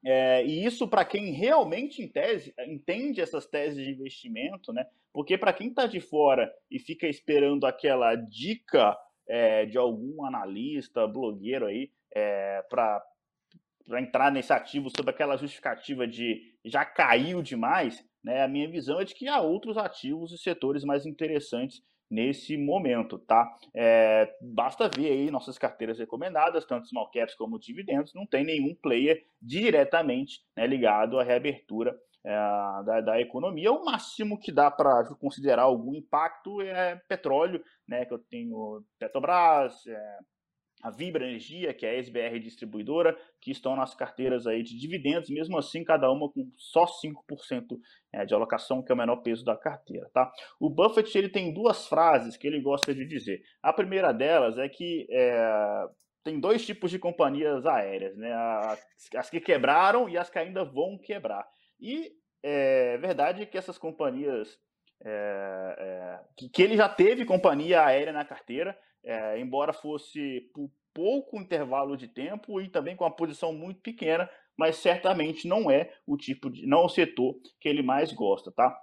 é, 0.09 0.47
e 0.47 0.64
isso 0.64 0.87
para 0.87 1.05
quem 1.05 1.33
realmente 1.33 2.01
em 2.01 2.07
tese, 2.07 2.55
entende 2.64 3.21
essas 3.21 3.45
teses 3.45 3.85
de 3.85 3.90
investimento, 3.90 4.73
né? 4.73 4.87
Porque 5.12 5.37
para 5.37 5.53
quem 5.53 5.66
está 5.66 5.85
de 5.88 5.99
fora 5.99 6.49
e 6.71 6.79
fica 6.79 7.09
esperando 7.09 7.66
aquela 7.66 8.14
dica 8.14 8.97
é, 9.29 9.66
de 9.66 9.77
algum 9.77 10.25
analista, 10.25 11.09
blogueiro 11.09 11.66
aí, 11.66 11.90
é, 12.14 12.62
para 12.71 13.03
para 13.85 14.01
entrar 14.01 14.33
nesse 14.33 14.53
ativo 14.53 14.90
sob 14.90 15.09
aquela 15.09 15.37
justificativa 15.37 16.09
de 16.09 16.40
já 16.64 16.85
caiu 16.85 17.40
demais, 17.40 18.05
né, 18.23 18.42
a 18.42 18.49
minha 18.49 18.69
visão 18.69 19.01
é 19.01 19.05
de 19.05 19.14
que 19.14 19.29
há 19.29 19.40
outros 19.40 19.77
ativos 19.77 20.33
e 20.33 20.38
setores 20.38 20.83
mais 20.83 21.07
interessantes 21.07 21.81
nesse 22.11 22.57
momento, 22.57 23.19
tá? 23.19 23.51
É, 23.75 24.33
basta 24.40 24.88
ver 24.88 25.11
aí 25.11 25.31
nossas 25.31 25.59
carteiras 25.59 25.99
recomendadas, 25.99 26.64
tanto 26.64 26.88
small 26.88 27.11
caps 27.11 27.35
como 27.35 27.59
dividendos, 27.59 28.14
não 28.14 28.27
tem 28.27 28.45
nenhum 28.45 28.75
player 28.75 29.25
diretamente 29.40 30.40
né, 30.57 30.66
ligado 30.66 31.19
à 31.19 31.25
reabertura 31.25 31.97
é, 32.25 32.31
da, 32.85 33.01
da, 33.01 33.21
economia. 33.21 33.71
O 33.71 33.85
máximo 33.85 34.38
que 34.38 34.51
dá 34.51 34.71
para 34.71 35.05
considerar 35.21 35.62
algum 35.62 35.95
impacto 35.95 36.61
é 36.61 36.97
petróleo, 37.09 37.62
né? 37.87 38.05
Que 38.05 38.14
eu 38.14 38.19
tenho 38.19 38.83
Petrobras, 38.99 39.87
é, 39.87 40.19
a 40.83 40.91
Vibra 40.91 41.27
Energia, 41.27 41.73
que 41.73 41.87
é 41.87 41.91
a 41.91 41.99
SBR 41.99 42.39
distribuidora, 42.39 43.17
que 43.41 43.51
estão 43.51 43.75
nas 43.75 43.95
carteiras 43.95 44.47
aí 44.47 44.62
de 44.62 44.79
dividendos, 44.79 45.31
mesmo 45.31 45.59
assim, 45.59 45.83
cada 45.83 46.11
uma 46.11 46.31
com 46.31 46.51
só 46.57 46.85
5% 46.85 47.79
é, 48.12 48.25
de 48.25 48.35
alocação, 48.35 48.83
que 48.83 48.93
é 48.93 48.95
o 48.95 48.99
menor 48.99 49.17
peso 49.17 49.45
da 49.45 49.57
carteira, 49.57 50.09
tá? 50.12 50.31
O 50.61 50.69
Buffett, 50.69 51.17
ele 51.17 51.29
tem 51.29 51.53
duas 51.53 51.87
frases 51.89 52.37
que 52.37 52.47
ele 52.47 52.61
gosta 52.61 52.95
de 52.95 53.07
dizer. 53.07 53.43
A 53.62 53.73
primeira 53.73 54.12
delas 54.12 54.59
é 54.59 54.69
que 54.69 55.07
é, 55.11 55.87
tem 56.23 56.39
dois 56.39 56.65
tipos 56.67 56.91
de 56.91 56.99
companhias 56.99 57.65
aéreas, 57.67 58.17
né? 58.17 58.33
As 59.17 59.31
que 59.31 59.41
quebraram 59.41 60.09
e 60.09 60.19
as 60.19 60.29
que 60.29 60.39
ainda 60.39 60.65
vão 60.65 60.99
quebrar. 60.99 61.47
E 61.81 62.12
é 62.43 62.99
verdade 62.99 63.47
que 63.47 63.57
essas 63.59 63.79
companhias 63.79 64.59
é, 65.05 65.77
é, 65.79 66.21
que, 66.37 66.49
que, 66.49 66.62
ele 66.62 66.77
já 66.77 66.89
teve 66.89 67.25
companhia 67.25 67.85
aérea 67.85 68.12
na 68.12 68.25
carteira, 68.25 68.77
é, 69.07 69.38
embora 69.38 69.73
fosse 69.73 70.51
por 70.53 70.69
pouco 70.92 71.38
intervalo 71.38 71.97
de 71.97 72.09
tempo 72.09 72.61
e 72.61 72.69
também 72.69 72.97
com 72.97 73.05
uma 73.05 73.14
posição 73.14 73.53
muito 73.53 73.81
pequena, 73.81 74.29
mas 74.57 74.77
certamente 74.77 75.47
não 75.47 75.71
é 75.71 75.92
o 76.07 76.16
tipo 76.16 76.51
de, 76.51 76.66
não 76.66 76.81
é 76.81 76.85
o 76.87 76.88
setor 76.88 77.38
que 77.61 77.69
ele 77.69 77.83
mais 77.83 78.12
gosta, 78.12 78.51
tá? 78.51 78.77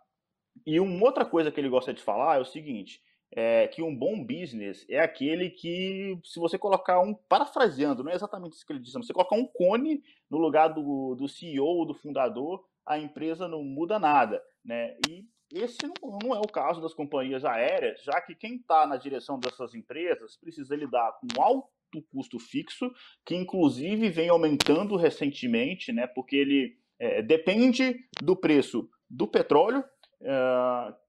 E 0.66 0.80
uma 0.80 1.06
outra 1.06 1.26
coisa 1.26 1.52
que 1.52 1.60
ele 1.60 1.70
gosta 1.70 1.94
de 1.94 2.02
falar 2.02 2.38
é 2.38 2.40
o 2.40 2.46
seguinte: 2.46 3.02
é, 3.32 3.68
que 3.68 3.82
um 3.82 3.96
bom 3.96 4.24
business 4.24 4.86
é 4.88 5.00
aquele 5.00 5.50
que, 5.50 6.18
se 6.24 6.40
você 6.40 6.58
colocar 6.58 7.02
um, 7.02 7.14
parafraseando, 7.14 8.04
não 8.04 8.12
é 8.12 8.16
exatamente 8.16 8.54
isso 8.54 8.66
que 8.66 8.74
ele 8.74 8.80
disse, 8.80 8.94
você 8.94 9.12
colocar 9.12 9.36
um 9.36 9.48
cone 9.48 10.04
no 10.30 10.38
lugar 10.38 10.68
do, 10.68 11.16
do 11.16 11.28
CEO 11.28 11.66
ou 11.66 11.86
do 11.86 11.96
fundador, 11.96 12.64
a 12.86 13.00
empresa 13.00 13.48
não 13.48 13.64
muda 13.64 13.98
nada, 13.98 14.42
né? 14.64 14.96
E 15.10 15.26
esse 15.54 15.78
não, 15.84 16.18
não 16.22 16.36
é 16.36 16.40
o 16.40 16.48
caso 16.48 16.82
das 16.82 16.94
companhias 16.94 17.46
aéreas, 17.46 18.04
já 18.04 18.20
que 18.22 18.36
quem 18.36 18.56
está 18.56 18.88
na 18.88 18.98
direção 18.98 19.40
dessas 19.40 19.76
empresas 19.76 20.36
precisa 20.38 20.76
lidar 20.76 21.14
com 21.20 21.42
alto 21.42 21.70
custo 22.12 22.40
fixo, 22.40 22.92
que 23.24 23.36
inclusive 23.36 24.10
vem 24.10 24.30
aumentando 24.30 24.96
recentemente, 24.96 25.92
né? 25.92 26.08
Porque 26.08 26.36
ele 26.36 26.78
é, 27.00 27.22
depende 27.22 27.96
do 28.22 28.36
preço 28.36 28.90
do 29.10 29.28
petróleo, 29.28 29.84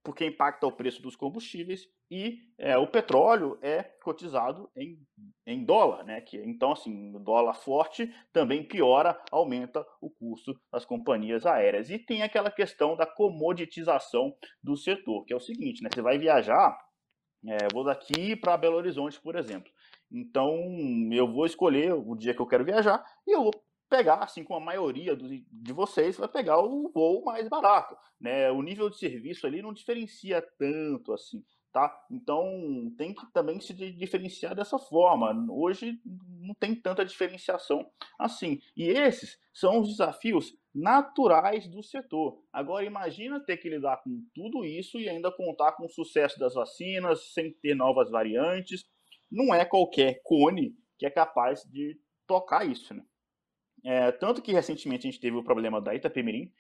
porque 0.03 0.27
impacta 0.27 0.67
o 0.67 0.73
preço 0.73 1.01
dos 1.01 1.15
combustíveis 1.17 1.89
e 2.11 2.41
uh, 2.61 2.81
o 2.81 2.87
petróleo 2.87 3.59
é 3.63 3.83
cotizado 3.83 4.71
em, 4.77 4.99
em 5.47 5.65
dólar, 5.65 6.05
né? 6.05 6.21
Que, 6.21 6.37
então, 6.39 6.73
assim, 6.73 7.13
dólar 7.23 7.55
forte 7.55 8.13
também 8.33 8.63
piora, 8.63 9.19
aumenta 9.31 9.85
o 10.01 10.11
custo 10.11 10.55
das 10.73 10.85
companhias 10.85 11.47
aéreas. 11.47 11.91
E 11.91 11.99
tem 11.99 12.23
aquela 12.23 12.51
questão 12.51 12.97
da 12.97 13.07
comoditização 13.07 14.35
do 14.63 14.77
setor, 14.77 15.25
que 15.25 15.33
é 15.33 15.37
o 15.37 15.41
seguinte, 15.41 15.83
né? 15.83 15.89
Você 15.93 16.03
vai 16.03 16.19
viajar, 16.19 16.77
é, 17.47 17.69
vou 17.73 17.85
daqui 17.85 18.37
para 18.37 18.57
Belo 18.57 18.77
Horizonte, 18.77 19.21
por 19.21 19.37
exemplo. 19.37 19.71
Então, 20.13 20.53
eu 21.13 21.27
vou 21.27 21.47
escolher 21.47 21.93
o 21.95 22.15
dia 22.15 22.35
que 22.35 22.41
eu 22.41 22.47
quero 22.47 22.65
viajar 22.65 23.05
e 23.27 23.33
eu 23.35 23.43
vou 23.43 23.64
pegar, 23.89 24.17
assim 24.17 24.43
como 24.43 24.61
a 24.61 24.65
maioria 24.65 25.15
do, 25.15 25.29
de 25.29 25.73
vocês, 25.73 26.17
vai 26.17 26.29
pegar 26.29 26.59
o 26.59 26.91
voo 26.91 27.25
mais 27.25 27.49
barato. 27.49 27.97
Né? 28.21 28.51
O 28.51 28.63
nível 28.63 28.91
de 28.91 28.99
serviço 28.99 29.47
ali 29.47 29.63
não 29.63 29.73
diferencia 29.73 30.43
tanto 30.59 31.13
assim. 31.13 31.45
Tá? 31.73 31.93
Então 32.09 32.93
tem 32.97 33.13
que 33.13 33.27
também 33.33 33.59
se 33.61 33.75
diferenciar 33.75 34.55
dessa 34.55 34.79
forma. 34.79 35.35
Hoje 35.51 36.01
não 36.41 36.55
tem 36.55 36.75
tanta 36.75 37.05
diferenciação 37.05 37.91
assim. 38.17 38.61
E 38.77 38.89
esses 38.89 39.37
são 39.53 39.81
os 39.81 39.89
desafios 39.89 40.57
naturais 40.73 41.69
do 41.69 41.83
setor. 41.83 42.41
Agora 42.53 42.85
imagina 42.85 43.41
ter 43.41 43.57
que 43.57 43.69
lidar 43.69 44.03
com 44.05 44.25
tudo 44.33 44.65
isso 44.65 45.01
e 45.01 45.09
ainda 45.09 45.33
contar 45.33 45.73
com 45.73 45.87
o 45.87 45.91
sucesso 45.91 46.39
das 46.39 46.55
vacinas, 46.55 47.33
sem 47.33 47.53
ter 47.53 47.75
novas 47.75 48.09
variantes. 48.09 48.85
Não 49.31 49.53
é 49.53 49.65
qualquer 49.65 50.21
cone 50.23 50.77
que 50.97 51.07
é 51.07 51.11
capaz 51.11 51.65
de 51.65 51.99
tocar 52.27 52.65
isso, 52.65 52.95
né? 52.95 53.05
É, 53.85 54.11
tanto 54.13 54.41
que 54.41 54.53
recentemente 54.53 55.07
a 55.07 55.11
gente 55.11 55.21
teve 55.21 55.37
o 55.37 55.45
problema 55.45 55.81
da 55.81 55.95
Itapemirim, 55.95 56.51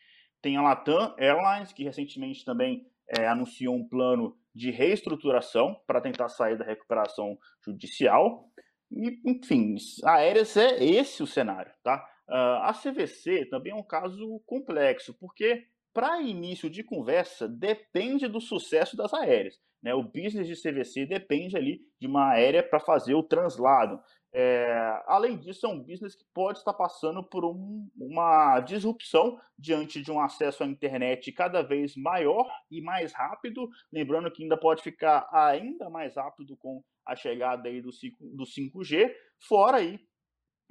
tem 0.43 0.57
a 0.57 0.63
Latam 0.63 1.15
Airlines, 1.19 1.73
que 1.73 1.85
recentemente 1.85 2.45
também 2.45 2.87
é, 3.09 3.27
anunciou 3.27 3.75
um 3.75 3.89
plano 3.89 4.37
de 4.55 4.71
reestruturação 4.71 5.81
para 5.87 6.01
tentar 6.01 6.29
sair 6.29 6.57
da 6.57 6.65
recuperação 6.65 7.39
judicial. 7.65 8.49
E, 8.91 9.21
enfim, 9.25 9.77
aéreas 10.05 10.57
é 10.57 10.85
esse 10.85 11.23
o 11.23 11.27
cenário, 11.27 11.73
tá? 11.83 12.07
Uh, 12.29 12.63
a 12.63 12.73
CVC 12.73 13.47
também 13.47 13.73
é 13.73 13.77
um 13.77 13.83
caso 13.83 14.41
complexo, 14.47 15.13
porque 15.15 15.67
para 15.93 16.23
início 16.23 16.71
de 16.71 16.83
conversa 16.83 17.49
depende 17.49 18.27
do 18.29 18.41
sucesso 18.41 18.97
das 18.97 19.13
aéreas. 19.13 19.61
Né? 19.83 19.95
O 19.95 20.03
business 20.03 20.47
de 20.47 20.57
CVC 20.57 21.07
depende 21.07 21.57
ali 21.57 21.81
de 22.01 22.07
uma 22.07 22.31
aérea 22.31 22.63
para 22.63 22.81
fazer 22.81 23.15
o 23.15 23.23
translado. 23.23 24.01
É, 24.37 25.01
além 25.07 25.39
disso, 25.39 25.65
é 25.65 25.69
um 25.69 25.79
business 25.79 26.17
que 26.17 26.25
pode 26.35 26.59
estar 26.59 26.73
passando 26.73 27.23
por 27.23 27.45
um, 27.45 27.89
uma 27.97 28.59
disrupção 28.59 29.41
diante 29.57 30.03
de 30.03 30.11
um 30.11 30.21
acesso 30.21 30.65
à 30.65 30.67
internet 30.67 31.31
cada 31.31 31.63
vez 31.63 31.95
maior 31.97 32.51
e 32.69 32.83
mais 32.83 33.13
rápido. 33.13 33.71
Lembrando 33.93 34.29
que 34.33 34.43
ainda 34.43 34.57
pode 34.57 34.83
ficar 34.83 35.29
ainda 35.33 35.89
mais 35.89 36.17
rápido 36.17 36.57
com 36.57 36.83
a 37.07 37.15
chegada 37.15 37.69
aí 37.69 37.81
do, 37.81 37.93
5, 37.93 38.17
do 38.35 38.45
5G, 38.45 39.15
fora 39.39 39.77
aí 39.77 40.01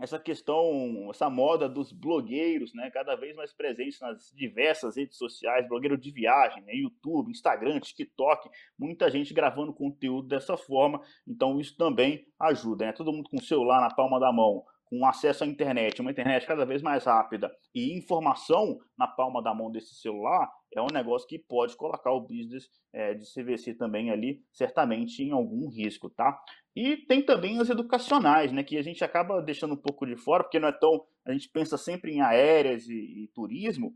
essa 0.04 0.20
questão, 0.20 1.10
essa 1.10 1.30
moda 1.30 1.70
dos 1.70 1.94
blogueiros, 1.94 2.74
né, 2.74 2.92
cada 2.92 3.16
vez 3.16 3.34
mais 3.38 3.54
presentes 3.54 4.02
nas 4.02 4.34
diversas 4.36 4.98
redes 4.98 5.18
sociais, 5.18 5.66
blogueiro 5.66 5.98
de 5.98 6.12
viagem, 6.12 6.62
né, 6.64 6.74
YouTube, 6.76 7.32
Instagram, 7.32 7.80
TikTok, 7.80 8.50
muita 8.78 9.10
gente 9.10 9.34
gravando 9.34 9.74
conteúdo 9.74 10.28
dessa 10.28 10.58
forma, 10.58 11.02
então 11.26 11.58
isso 11.58 11.78
também 11.78 12.28
ajuda, 12.38 12.88
né, 12.88 12.92
todo 12.92 13.14
mundo 13.14 13.30
com 13.30 13.38
o 13.38 13.42
celular 13.42 13.80
na 13.80 13.96
palma 13.96 14.20
da 14.20 14.30
mão, 14.30 14.66
com 14.90 15.06
acesso 15.06 15.46
à 15.46 15.48
internet, 15.48 16.02
uma 16.02 16.12
internet 16.12 16.46
cada 16.46 16.66
vez 16.66 16.82
mais 16.82 17.06
rápida 17.06 17.50
e 17.74 17.98
informação 17.98 18.80
na 18.98 19.08
palma 19.08 19.42
da 19.42 19.54
mão 19.54 19.72
desse 19.72 19.96
celular, 19.96 20.52
é 20.76 20.82
um 20.82 20.94
negócio 20.94 21.28
que 21.28 21.40
pode 21.40 21.76
colocar 21.76 22.12
o 22.12 22.22
business 22.22 22.70
é, 22.92 23.14
de 23.14 23.26
CVC 23.26 23.76
também 23.76 24.12
ali, 24.12 24.42
certamente, 24.52 25.24
em 25.24 25.32
algum 25.32 25.70
risco, 25.70 26.10
tá? 26.10 26.40
E 26.76 26.98
tem 26.98 27.22
também 27.22 27.60
as 27.60 27.70
educacionais, 27.70 28.52
né, 28.52 28.64
que 28.64 28.78
a 28.78 28.82
gente 28.82 29.04
acaba 29.04 29.42
deixando 29.42 29.74
um 29.74 29.82
pouco 29.82 30.06
de 30.06 30.16
fora, 30.16 30.44
porque 30.44 30.60
não 30.60 30.68
é 30.68 30.72
tão. 30.72 31.06
A 31.26 31.32
gente 31.32 31.50
pensa 31.50 31.78
sempre 31.78 32.12
em 32.12 32.22
aéreas 32.22 32.88
e, 32.88 33.24
e 33.24 33.28
turismo, 33.34 33.96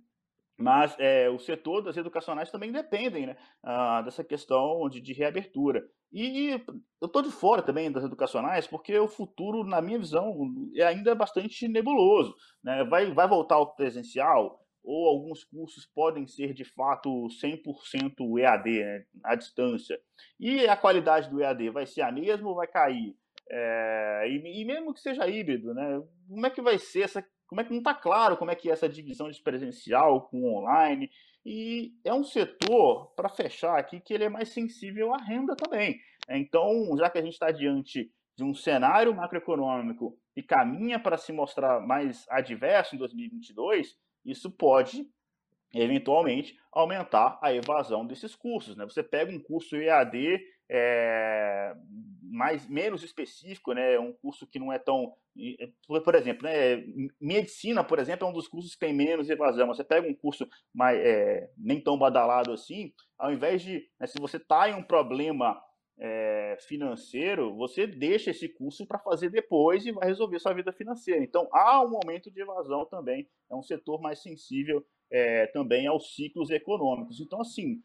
mas 0.57 0.95
é, 0.97 1.29
o 1.29 1.37
setor 1.37 1.83
das 1.83 1.97
educacionais 1.97 2.49
também 2.49 2.71
dependem 2.71 3.27
né, 3.27 3.37
ah, 3.63 4.01
dessa 4.01 4.23
questão 4.23 4.89
de, 4.89 4.99
de, 4.99 5.13
reabertura. 5.13 5.83
E 6.11 6.59
eu 6.99 7.05
estou 7.05 7.21
de 7.21 7.29
fora 7.29 7.61
também 7.61 7.91
das 7.91 8.03
educacionais, 8.03 8.65
porque 8.65 8.97
o 8.97 9.07
futuro, 9.07 9.63
na 9.63 9.81
minha 9.81 9.99
visão, 9.99 10.33
é 10.75 10.83
ainda 10.83 11.13
bastante 11.13 11.67
nebuloso. 11.67 12.33
Né? 12.63 12.83
Vai, 12.85 13.11
vai 13.11 13.27
voltar 13.27 13.55
ao 13.55 13.75
presencial? 13.75 14.59
Ou 14.87 15.05
alguns 15.09 15.43
cursos 15.43 15.85
podem 15.85 16.25
ser 16.25 16.53
de 16.53 16.63
fato 16.63 17.09
100% 17.27 18.39
EAD, 18.39 18.79
né, 18.79 19.05
à 19.21 19.35
distância. 19.35 19.99
E 20.39 20.65
a 20.65 20.77
qualidade 20.77 21.29
do 21.29 21.41
EAD 21.41 21.69
vai 21.71 21.85
ser 21.85 22.03
a 22.03 22.11
mesma 22.11 22.47
ou 22.47 22.55
vai 22.55 22.67
cair? 22.67 23.13
É, 23.51 24.23
e, 24.29 24.61
e, 24.61 24.65
mesmo 24.65 24.93
que 24.93 25.01
seja 25.01 25.27
híbrido, 25.27 25.73
né, 25.73 26.01
como 26.29 26.45
é 26.45 26.49
que 26.49 26.61
vai 26.61 26.77
ser 26.77 27.01
essa. 27.01 27.25
Como 27.47 27.61
é 27.61 27.63
que 27.63 27.71
não 27.71 27.79
está 27.79 27.93
claro 27.93 28.35
como 28.35 28.51
é 28.51 28.55
que 28.55 28.69
é 28.69 28.73
essa 28.73 28.89
divisão 28.89 29.29
de 29.29 29.41
presencial 29.41 30.27
com 30.29 30.57
online? 30.57 31.09
E 31.45 31.93
é 32.03 32.13
um 32.13 32.23
setor, 32.23 33.13
para 33.15 33.29
fechar 33.29 33.77
aqui, 33.77 34.01
que 34.01 34.13
ele 34.13 34.25
é 34.25 34.29
mais 34.29 34.49
sensível 34.49 35.13
à 35.13 35.17
renda 35.17 35.55
também. 35.55 35.97
Então, 36.29 36.95
já 36.97 37.09
que 37.09 37.17
a 37.17 37.21
gente 37.21 37.33
está 37.33 37.51
diante 37.51 38.11
de 38.37 38.43
um 38.43 38.53
cenário 38.53 39.15
macroeconômico 39.15 40.17
que 40.33 40.43
caminha 40.43 40.99
para 40.99 41.17
se 41.17 41.31
mostrar 41.31 41.79
mais 41.79 42.25
adverso 42.29 42.95
em 42.95 42.99
2022, 42.99 43.95
isso 44.27 44.51
pode 44.51 45.09
eventualmente 45.73 46.57
aumentar 46.71 47.39
a 47.41 47.53
evasão 47.53 48.05
desses 48.05 48.35
cursos. 48.35 48.75
Né? 48.75 48.85
Você 48.85 49.03
pega 49.03 49.31
um 49.31 49.39
curso 49.39 49.75
EAD 49.75 50.39
é, 50.69 51.73
mais, 52.21 52.67
menos 52.67 53.03
específico, 53.03 53.73
né? 53.73 53.97
um 53.99 54.13
curso 54.13 54.45
que 54.45 54.59
não 54.59 54.71
é 54.71 54.77
tão. 54.77 55.13
Por 56.03 56.15
exemplo, 56.15 56.43
né? 56.43 56.83
medicina, 57.21 57.83
por 57.83 57.99
exemplo, 57.99 58.27
é 58.27 58.29
um 58.29 58.33
dos 58.33 58.47
cursos 58.47 58.73
que 58.73 58.79
tem 58.79 58.93
menos 58.93 59.29
evasão. 59.29 59.67
Você 59.67 59.83
pega 59.83 60.07
um 60.07 60.13
curso 60.13 60.47
mais, 60.73 60.99
é, 60.99 61.49
nem 61.57 61.79
tão 61.79 61.97
badalado 61.97 62.51
assim, 62.51 62.93
ao 63.17 63.31
invés 63.31 63.61
de. 63.61 63.87
Né, 63.99 64.07
se 64.07 64.19
você 64.19 64.37
está 64.37 64.69
em 64.69 64.73
um 64.73 64.83
problema 64.83 65.61
é, 65.99 66.57
financeiro, 66.67 67.55
você 67.55 67.87
deixa 67.87 68.31
esse 68.31 68.47
curso 68.47 68.85
para 68.85 68.99
fazer 68.99 69.29
depois 69.29 69.85
e 69.85 69.91
vai 69.91 70.07
resolver 70.07 70.39
sua 70.39 70.53
vida 70.53 70.71
financeira. 70.71 71.23
Então, 71.23 71.47
há 71.51 71.83
um 71.83 71.89
momento 71.89 72.29
de 72.29 72.41
evasão 72.41 72.85
também, 72.85 73.27
é 73.49 73.55
um 73.55 73.63
setor 73.63 73.99
mais 74.01 74.21
sensível 74.21 74.85
é, 75.09 75.47
também 75.47 75.87
aos 75.87 76.15
ciclos 76.15 76.49
econômicos. 76.49 77.19
Então, 77.19 77.41
assim, 77.41 77.81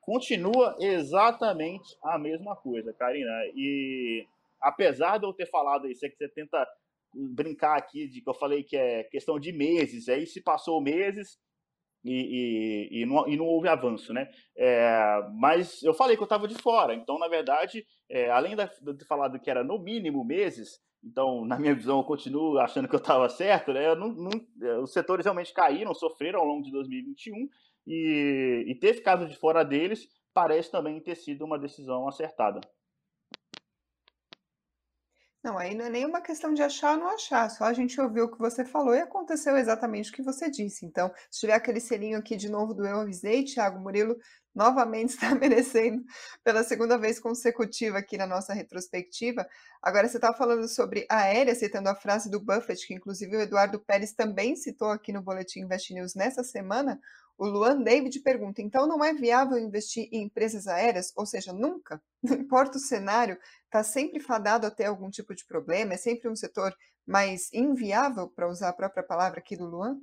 continua 0.00 0.76
exatamente 0.80 1.96
a 2.02 2.18
mesma 2.18 2.56
coisa, 2.56 2.92
Karina. 2.92 3.30
E 3.54 4.26
apesar 4.60 5.18
de 5.18 5.26
eu 5.26 5.32
ter 5.32 5.46
falado 5.46 5.88
isso, 5.88 6.04
é 6.04 6.08
que 6.08 6.16
você 6.16 6.28
tenta 6.28 6.66
brincar 7.14 7.76
aqui 7.76 8.08
de 8.08 8.20
que 8.20 8.28
eu 8.28 8.34
falei 8.34 8.64
que 8.64 8.76
é 8.76 9.04
questão 9.04 9.38
de 9.38 9.52
meses, 9.52 10.08
aí 10.08 10.26
se 10.26 10.40
passou 10.40 10.80
meses, 10.80 11.38
e, 12.04 12.88
e, 12.90 13.02
e, 13.02 13.06
não, 13.06 13.28
e 13.28 13.36
não 13.36 13.46
houve 13.46 13.68
avanço, 13.68 14.12
né? 14.12 14.28
É, 14.56 15.22
mas 15.34 15.82
eu 15.82 15.94
falei 15.94 16.16
que 16.16 16.22
eu 16.22 16.26
estava 16.26 16.48
de 16.48 16.54
fora, 16.54 16.94
então, 16.94 17.18
na 17.18 17.28
verdade, 17.28 17.84
é, 18.08 18.30
além 18.30 18.56
de 18.56 18.94
ter 18.94 19.06
falado 19.06 19.38
que 19.38 19.50
era 19.50 19.62
no 19.62 19.78
mínimo 19.78 20.24
meses, 20.24 20.80
então, 21.04 21.44
na 21.44 21.58
minha 21.58 21.74
visão, 21.74 21.98
eu 21.98 22.04
continuo 22.04 22.58
achando 22.58 22.88
que 22.88 22.94
eu 22.94 23.00
estava 23.00 23.28
certo, 23.28 23.72
né? 23.72 23.94
Não, 23.94 24.08
não, 24.08 24.30
é, 24.62 24.78
os 24.78 24.92
setores 24.92 25.24
realmente 25.24 25.52
caíram, 25.52 25.92
sofreram 25.94 26.40
ao 26.40 26.46
longo 26.46 26.62
de 26.62 26.70
2021 26.70 27.48
e, 27.86 28.64
e 28.68 28.74
ter 28.76 28.94
ficado 28.94 29.26
de 29.26 29.36
fora 29.36 29.64
deles 29.64 30.08
parece 30.32 30.70
também 30.70 31.00
ter 31.00 31.16
sido 31.16 31.44
uma 31.44 31.58
decisão 31.58 32.08
acertada. 32.08 32.60
Não, 35.42 35.58
aí 35.58 35.74
não 35.74 35.86
é 35.86 35.90
nenhuma 35.90 36.20
questão 36.20 36.54
de 36.54 36.62
achar 36.62 36.92
ou 36.92 36.98
não 36.98 37.08
achar, 37.08 37.50
só 37.50 37.64
a 37.64 37.72
gente 37.72 38.00
ouviu 38.00 38.26
o 38.26 38.30
que 38.30 38.38
você 38.38 38.64
falou 38.64 38.94
e 38.94 39.00
aconteceu 39.00 39.56
exatamente 39.56 40.10
o 40.10 40.14
que 40.14 40.22
você 40.22 40.48
disse. 40.48 40.86
Então, 40.86 41.12
se 41.28 41.40
tiver 41.40 41.54
aquele 41.54 41.80
selinho 41.80 42.16
aqui 42.16 42.36
de 42.36 42.48
novo 42.48 42.72
do 42.72 42.86
Eu 42.86 43.00
Avisei, 43.00 43.44
Thiago 43.44 43.80
Murilo 43.80 44.16
novamente 44.54 45.10
está 45.10 45.34
merecendo 45.34 46.04
pela 46.44 46.62
segunda 46.62 46.96
vez 46.96 47.18
consecutiva 47.18 47.98
aqui 47.98 48.16
na 48.16 48.26
nossa 48.26 48.54
retrospectiva. 48.54 49.44
Agora, 49.82 50.06
você 50.08 50.16
estava 50.16 50.36
falando 50.36 50.68
sobre 50.68 51.06
aérea, 51.10 51.56
citando 51.56 51.88
a 51.88 51.96
frase 51.96 52.30
do 52.30 52.38
Buffett, 52.38 52.86
que 52.86 52.94
inclusive 52.94 53.36
o 53.36 53.40
Eduardo 53.40 53.80
Pérez 53.80 54.12
também 54.12 54.54
citou 54.54 54.90
aqui 54.90 55.12
no 55.12 55.22
Boletim 55.22 55.60
Invest 55.62 55.92
News 55.92 56.14
nessa 56.14 56.44
semana. 56.44 57.00
O 57.36 57.46
Luan 57.46 57.82
David 57.82 58.20
pergunta: 58.20 58.62
então 58.62 58.86
não 58.86 59.04
é 59.04 59.12
viável 59.12 59.58
investir 59.58 60.08
em 60.12 60.24
empresas 60.24 60.66
aéreas? 60.66 61.12
Ou 61.16 61.26
seja, 61.26 61.52
nunca? 61.52 62.00
Não 62.22 62.36
importa 62.36 62.78
o 62.78 62.80
cenário, 62.80 63.36
está 63.64 63.82
sempre 63.82 64.20
fadado 64.20 64.64
a 64.64 64.70
ter 64.70 64.84
algum 64.84 65.10
tipo 65.10 65.34
de 65.34 65.44
problema? 65.44 65.94
É 65.94 65.96
sempre 65.96 66.28
um 66.28 66.36
setor 66.36 66.72
mais 67.04 67.52
inviável, 67.52 68.28
para 68.28 68.48
usar 68.48 68.68
a 68.68 68.72
própria 68.72 69.02
palavra 69.02 69.40
aqui 69.40 69.56
do 69.56 69.66
Luan? 69.66 70.00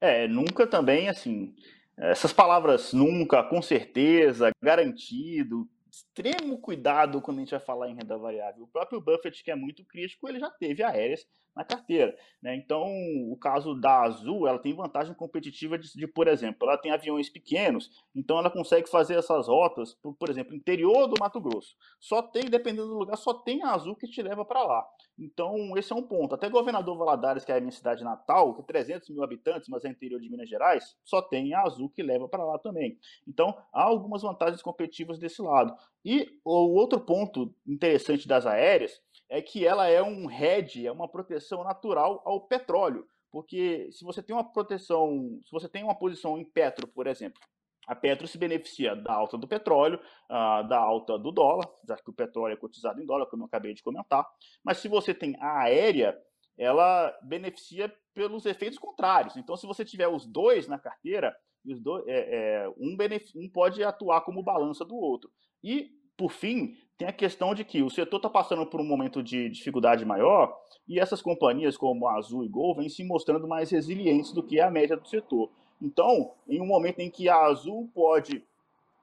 É, 0.00 0.26
nunca 0.26 0.66
também, 0.66 1.08
assim. 1.08 1.54
Essas 1.98 2.32
palavras 2.32 2.92
nunca, 2.92 3.42
com 3.42 3.60
certeza, 3.60 4.50
garantido, 4.62 5.68
extremo 5.90 6.58
cuidado 6.58 7.22
quando 7.22 7.38
a 7.38 7.40
gente 7.40 7.50
vai 7.50 7.60
falar 7.60 7.88
em 7.88 7.94
renda 7.94 8.18
variável. 8.18 8.64
O 8.64 8.68
próprio 8.68 9.00
Buffett, 9.00 9.42
que 9.42 9.50
é 9.50 9.54
muito 9.54 9.84
crítico, 9.84 10.28
ele 10.28 10.38
já 10.38 10.50
teve 10.50 10.82
aéreas 10.82 11.26
na 11.56 11.64
carteira. 11.64 12.14
Né? 12.42 12.54
Então, 12.54 12.86
o 13.30 13.36
caso 13.36 13.74
da 13.74 14.02
Azul, 14.02 14.46
ela 14.46 14.58
tem 14.58 14.74
vantagem 14.74 15.14
competitiva 15.14 15.78
de, 15.78 15.90
de, 15.94 16.06
por 16.06 16.28
exemplo, 16.28 16.68
ela 16.68 16.76
tem 16.76 16.92
aviões 16.92 17.30
pequenos, 17.30 17.90
então 18.14 18.38
ela 18.38 18.50
consegue 18.50 18.88
fazer 18.88 19.14
essas 19.14 19.48
rotas, 19.48 19.94
por, 19.94 20.14
por 20.14 20.28
exemplo, 20.28 20.54
interior 20.54 21.08
do 21.08 21.16
Mato 21.18 21.40
Grosso. 21.40 21.74
Só 21.98 22.20
tem, 22.20 22.44
dependendo 22.44 22.88
do 22.88 22.98
lugar, 22.98 23.16
só 23.16 23.32
tem 23.32 23.62
a 23.62 23.72
Azul 23.72 23.96
que 23.96 24.06
te 24.06 24.20
leva 24.22 24.44
para 24.44 24.62
lá. 24.62 24.86
Então, 25.18 25.76
esse 25.78 25.92
é 25.92 25.96
um 25.96 26.02
ponto. 26.02 26.34
Até 26.34 26.50
Governador 26.50 26.98
Valadares, 26.98 27.44
que 27.44 27.50
é 27.50 27.56
a 27.56 27.60
minha 27.60 27.72
cidade 27.72 28.04
natal, 28.04 28.54
com 28.54 28.62
300 28.62 29.08
mil 29.08 29.24
habitantes, 29.24 29.68
mas 29.68 29.84
é 29.84 29.88
interior 29.88 30.20
de 30.20 30.28
Minas 30.28 30.48
Gerais, 30.48 30.94
só 31.02 31.22
tem 31.22 31.54
a 31.54 31.62
Azul 31.62 31.88
que 31.88 32.02
leva 32.02 32.28
para 32.28 32.44
lá 32.44 32.58
também. 32.58 32.98
Então, 33.26 33.56
há 33.72 33.82
algumas 33.82 34.20
vantagens 34.20 34.60
competitivas 34.60 35.18
desse 35.18 35.40
lado. 35.40 35.74
E 36.04 36.38
o 36.44 36.74
outro 36.78 37.00
ponto 37.00 37.54
interessante 37.66 38.28
das 38.28 38.46
aéreas 38.46 39.00
é 39.28 39.42
que 39.42 39.66
ela 39.66 39.88
é 39.88 40.02
um 40.02 40.30
hedge, 40.30 40.86
é 40.86 40.92
uma 40.92 41.08
proteção 41.08 41.64
natural 41.64 42.22
ao 42.24 42.40
petróleo. 42.46 43.06
Porque 43.30 43.90
se 43.92 44.04
você 44.04 44.22
tem 44.22 44.34
uma 44.34 44.50
proteção, 44.52 45.40
se 45.44 45.50
você 45.50 45.68
tem 45.68 45.82
uma 45.82 45.94
posição 45.94 46.38
em 46.38 46.44
Petro, 46.44 46.86
por 46.86 47.06
exemplo, 47.06 47.40
a 47.86 47.94
Petro 47.94 48.26
se 48.26 48.36
beneficia 48.36 48.96
da 48.96 49.12
alta 49.12 49.38
do 49.38 49.46
petróleo, 49.46 50.00
uh, 50.30 50.66
da 50.68 50.78
alta 50.78 51.18
do 51.18 51.30
dólar, 51.30 51.68
já 51.86 51.96
que 51.96 52.10
o 52.10 52.14
petróleo 52.14 52.54
é 52.54 52.56
cotizado 52.56 53.00
em 53.00 53.06
dólar, 53.06 53.26
como 53.26 53.44
eu 53.44 53.46
acabei 53.46 53.74
de 53.74 53.82
comentar. 53.82 54.26
Mas 54.64 54.78
se 54.78 54.88
você 54.88 55.14
tem 55.14 55.36
a 55.38 55.64
aérea, 55.64 56.18
ela 56.58 57.16
beneficia 57.22 57.94
pelos 58.14 58.46
efeitos 58.46 58.78
contrários. 58.78 59.36
Então, 59.36 59.56
se 59.56 59.66
você 59.66 59.84
tiver 59.84 60.08
os 60.08 60.26
dois 60.26 60.66
na 60.66 60.78
carteira, 60.78 61.36
os 61.64 61.80
dois, 61.80 62.04
é, 62.08 62.62
é, 62.64 62.68
um, 62.70 62.96
um 63.36 63.50
pode 63.50 63.84
atuar 63.84 64.22
como 64.22 64.42
balança 64.42 64.84
do 64.84 64.96
outro. 64.96 65.30
E, 65.62 65.90
por 66.16 66.32
fim, 66.32 66.74
tem 66.98 67.08
a 67.08 67.12
questão 67.12 67.54
de 67.54 67.64
que 67.64 67.82
o 67.82 67.90
setor 67.90 68.16
está 68.16 68.30
passando 68.30 68.66
por 68.66 68.80
um 68.80 68.84
momento 68.84 69.22
de 69.22 69.50
dificuldade 69.50 70.04
maior 70.04 70.56
e 70.88 70.98
essas 70.98 71.20
companhias 71.20 71.76
como 71.76 72.08
a 72.08 72.16
Azul 72.16 72.44
e 72.44 72.48
Gol 72.48 72.74
vêm 72.74 72.88
se 72.88 73.04
mostrando 73.04 73.46
mais 73.46 73.70
resilientes 73.70 74.32
do 74.32 74.42
que 74.42 74.60
a 74.60 74.70
média 74.70 74.96
do 74.96 75.06
setor. 75.06 75.50
Então, 75.80 76.32
em 76.48 76.60
um 76.60 76.66
momento 76.66 77.00
em 77.00 77.10
que 77.10 77.28
a 77.28 77.36
Azul 77.44 77.90
pode 77.94 78.42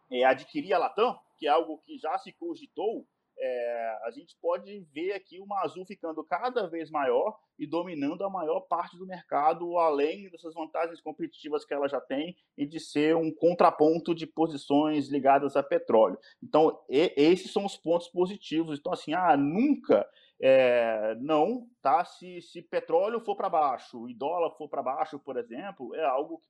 é, 0.10 0.24
adquirir 0.24 0.74
a 0.74 0.80
Latam, 0.80 1.18
que 1.38 1.48
é 1.48 1.52
algo 1.52 1.80
que 1.86 1.98
já 1.98 2.18
se 2.18 2.32
cogitou, 2.32 3.06
é, 3.46 4.00
a 4.04 4.12
gente 4.12 4.38
pode 4.42 4.80
ver 4.94 5.12
aqui 5.12 5.40
uma 5.42 5.62
Azul 5.64 5.86
ficando 5.86 6.24
cada 6.24 6.66
vez 6.68 6.90
maior 6.90 7.38
e 7.60 7.68
dominando 7.68 8.24
a 8.24 8.30
maior 8.30 8.62
parte 8.62 8.98
do 8.98 9.06
mercado, 9.06 9.78
além 9.78 10.30
dessas 10.30 10.54
vantagens 10.54 11.02
competitivas 11.02 11.66
que 11.66 11.74
ela 11.74 11.90
já 11.90 12.00
tem 12.00 12.38
e 12.58 12.66
de 12.66 12.80
ser 12.80 13.18
um 13.18 13.30
contraponto 13.34 14.16
de 14.16 14.26
posições 14.26 15.10
ligadas 15.10 15.58
a 15.58 15.62
petróleo. 15.62 16.18
Então, 16.42 16.80
e, 16.90 17.14
esses 17.18 17.52
são 17.52 17.66
os 17.66 17.76
pontos 17.76 18.08
positivos. 18.08 18.80
Então, 18.80 18.94
assim, 18.94 19.14
ah, 19.14 19.36
nunca 19.36 20.08
é, 20.42 21.16
não, 21.20 21.68
tá? 21.82 22.04
Se, 22.06 22.42
se 22.42 22.62
petróleo 22.62 23.20
for 23.20 23.36
para 23.36 23.50
baixo 23.50 24.10
e 24.10 24.14
dólar 24.14 24.52
for 24.58 24.70
para 24.70 24.82
baixo, 24.82 25.20
por 25.20 25.38
exemplo, 25.38 25.94
é 25.96 26.06
algo 26.06 26.42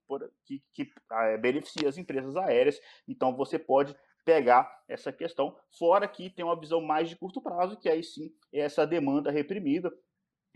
que, 0.45 0.63
que, 0.73 0.85
que 0.85 0.91
é, 1.11 1.37
beneficia 1.37 1.89
as 1.89 1.97
empresas 1.97 2.35
aéreas. 2.35 2.79
Então 3.07 3.35
você 3.35 3.57
pode 3.57 3.95
pegar 4.25 4.83
essa 4.87 5.11
questão, 5.11 5.55
fora 5.77 6.07
que 6.07 6.29
tem 6.29 6.43
uma 6.45 6.59
visão 6.59 6.81
mais 6.81 7.09
de 7.09 7.15
curto 7.15 7.41
prazo, 7.41 7.77
que 7.77 7.89
aí 7.89 8.03
sim 8.03 8.33
é 8.51 8.59
essa 8.59 8.85
demanda 8.85 9.31
reprimida. 9.31 9.91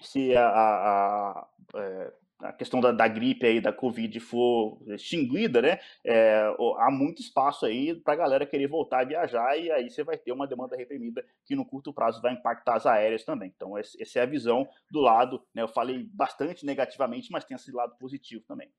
Se 0.01 0.35
a, 0.35 0.47
a, 0.47 1.31
a, 1.31 1.47
é, 1.75 2.13
a 2.39 2.53
questão 2.53 2.79
da, 2.79 2.91
da, 2.91 3.07
gripe 3.07 3.45
aí, 3.45 3.59
da 3.59 3.73
Covid 3.73 4.19
for 4.19 4.79
extinguida, 4.87 5.61
né? 5.61 5.79
É, 6.05 6.53
há 6.77 6.91
muito 6.91 7.21
espaço 7.21 7.65
aí 7.65 7.95
para 7.95 8.13
a 8.13 8.17
galera 8.17 8.45
querer 8.45 8.67
voltar 8.67 9.01
a 9.01 9.05
viajar 9.05 9.57
e 9.57 9.71
aí 9.71 9.89
você 9.89 10.03
vai 10.03 10.17
ter 10.17 10.31
uma 10.31 10.47
demanda 10.47 10.75
reprimida 10.75 11.25
que 11.45 11.55
no 11.55 11.65
curto 11.65 11.91
prazo 11.91 12.21
vai 12.21 12.33
impactar 12.33 12.75
as 12.75 12.85
aéreas 12.85 13.23
também. 13.23 13.51
Então, 13.55 13.77
essa 13.77 14.19
é 14.19 14.21
a 14.21 14.27
visão 14.27 14.67
do 14.91 14.99
lado, 14.99 15.41
né? 15.53 15.63
Eu 15.63 15.67
falei 15.67 16.07
bastante 16.13 16.65
negativamente, 16.65 17.31
mas 17.31 17.43
tem 17.43 17.55
esse 17.55 17.71
lado 17.71 17.95
positivo 17.97 18.43
também. 18.47 18.69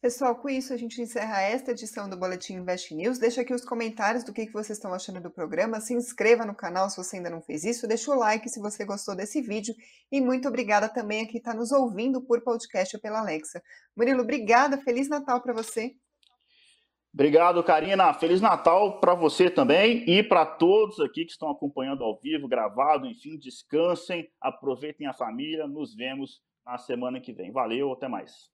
Pessoal, 0.00 0.36
com 0.36 0.48
isso 0.48 0.72
a 0.72 0.76
gente 0.76 1.02
encerra 1.02 1.42
esta 1.42 1.72
edição 1.72 2.08
do 2.08 2.16
Boletim 2.16 2.54
Invest 2.54 2.94
News. 2.94 3.18
Deixa 3.18 3.40
aqui 3.40 3.52
os 3.52 3.64
comentários 3.64 4.22
do 4.22 4.32
que, 4.32 4.48
vocês 4.52 4.78
estão 4.78 4.94
achando 4.94 5.20
do 5.20 5.28
programa. 5.28 5.80
Se 5.80 5.92
inscreva 5.92 6.46
no 6.46 6.54
canal 6.54 6.88
se 6.88 6.96
você 6.96 7.16
ainda 7.16 7.28
não 7.28 7.42
fez 7.42 7.64
isso. 7.64 7.88
Deixa 7.88 8.12
o 8.12 8.16
like 8.16 8.48
se 8.48 8.60
você 8.60 8.84
gostou 8.84 9.16
desse 9.16 9.42
vídeo. 9.42 9.74
E 10.12 10.20
muito 10.20 10.46
obrigada 10.46 10.88
também 10.88 11.22
a 11.22 11.26
quem 11.26 11.38
está 11.38 11.52
nos 11.52 11.72
ouvindo 11.72 12.22
por 12.22 12.40
podcast 12.42 12.94
ou 12.94 13.02
pela 13.02 13.18
Alexa. 13.18 13.60
Murilo, 13.96 14.22
obrigada. 14.22 14.78
Feliz 14.78 15.08
Natal 15.08 15.42
para 15.42 15.52
você. 15.52 15.96
Obrigado, 17.12 17.60
Karina. 17.64 18.14
Feliz 18.14 18.40
Natal 18.40 19.00
para 19.00 19.16
você 19.16 19.50
também 19.50 20.08
e 20.08 20.22
para 20.22 20.46
todos 20.46 21.00
aqui 21.00 21.24
que 21.24 21.32
estão 21.32 21.50
acompanhando 21.50 22.04
ao 22.04 22.16
vivo, 22.20 22.46
gravado. 22.46 23.04
Enfim, 23.04 23.36
descansem, 23.36 24.30
aproveitem 24.40 25.08
a 25.08 25.12
família. 25.12 25.66
Nos 25.66 25.92
vemos 25.96 26.40
na 26.64 26.78
semana 26.78 27.20
que 27.20 27.32
vem. 27.32 27.50
Valeu, 27.50 27.92
até 27.92 28.06
mais. 28.06 28.48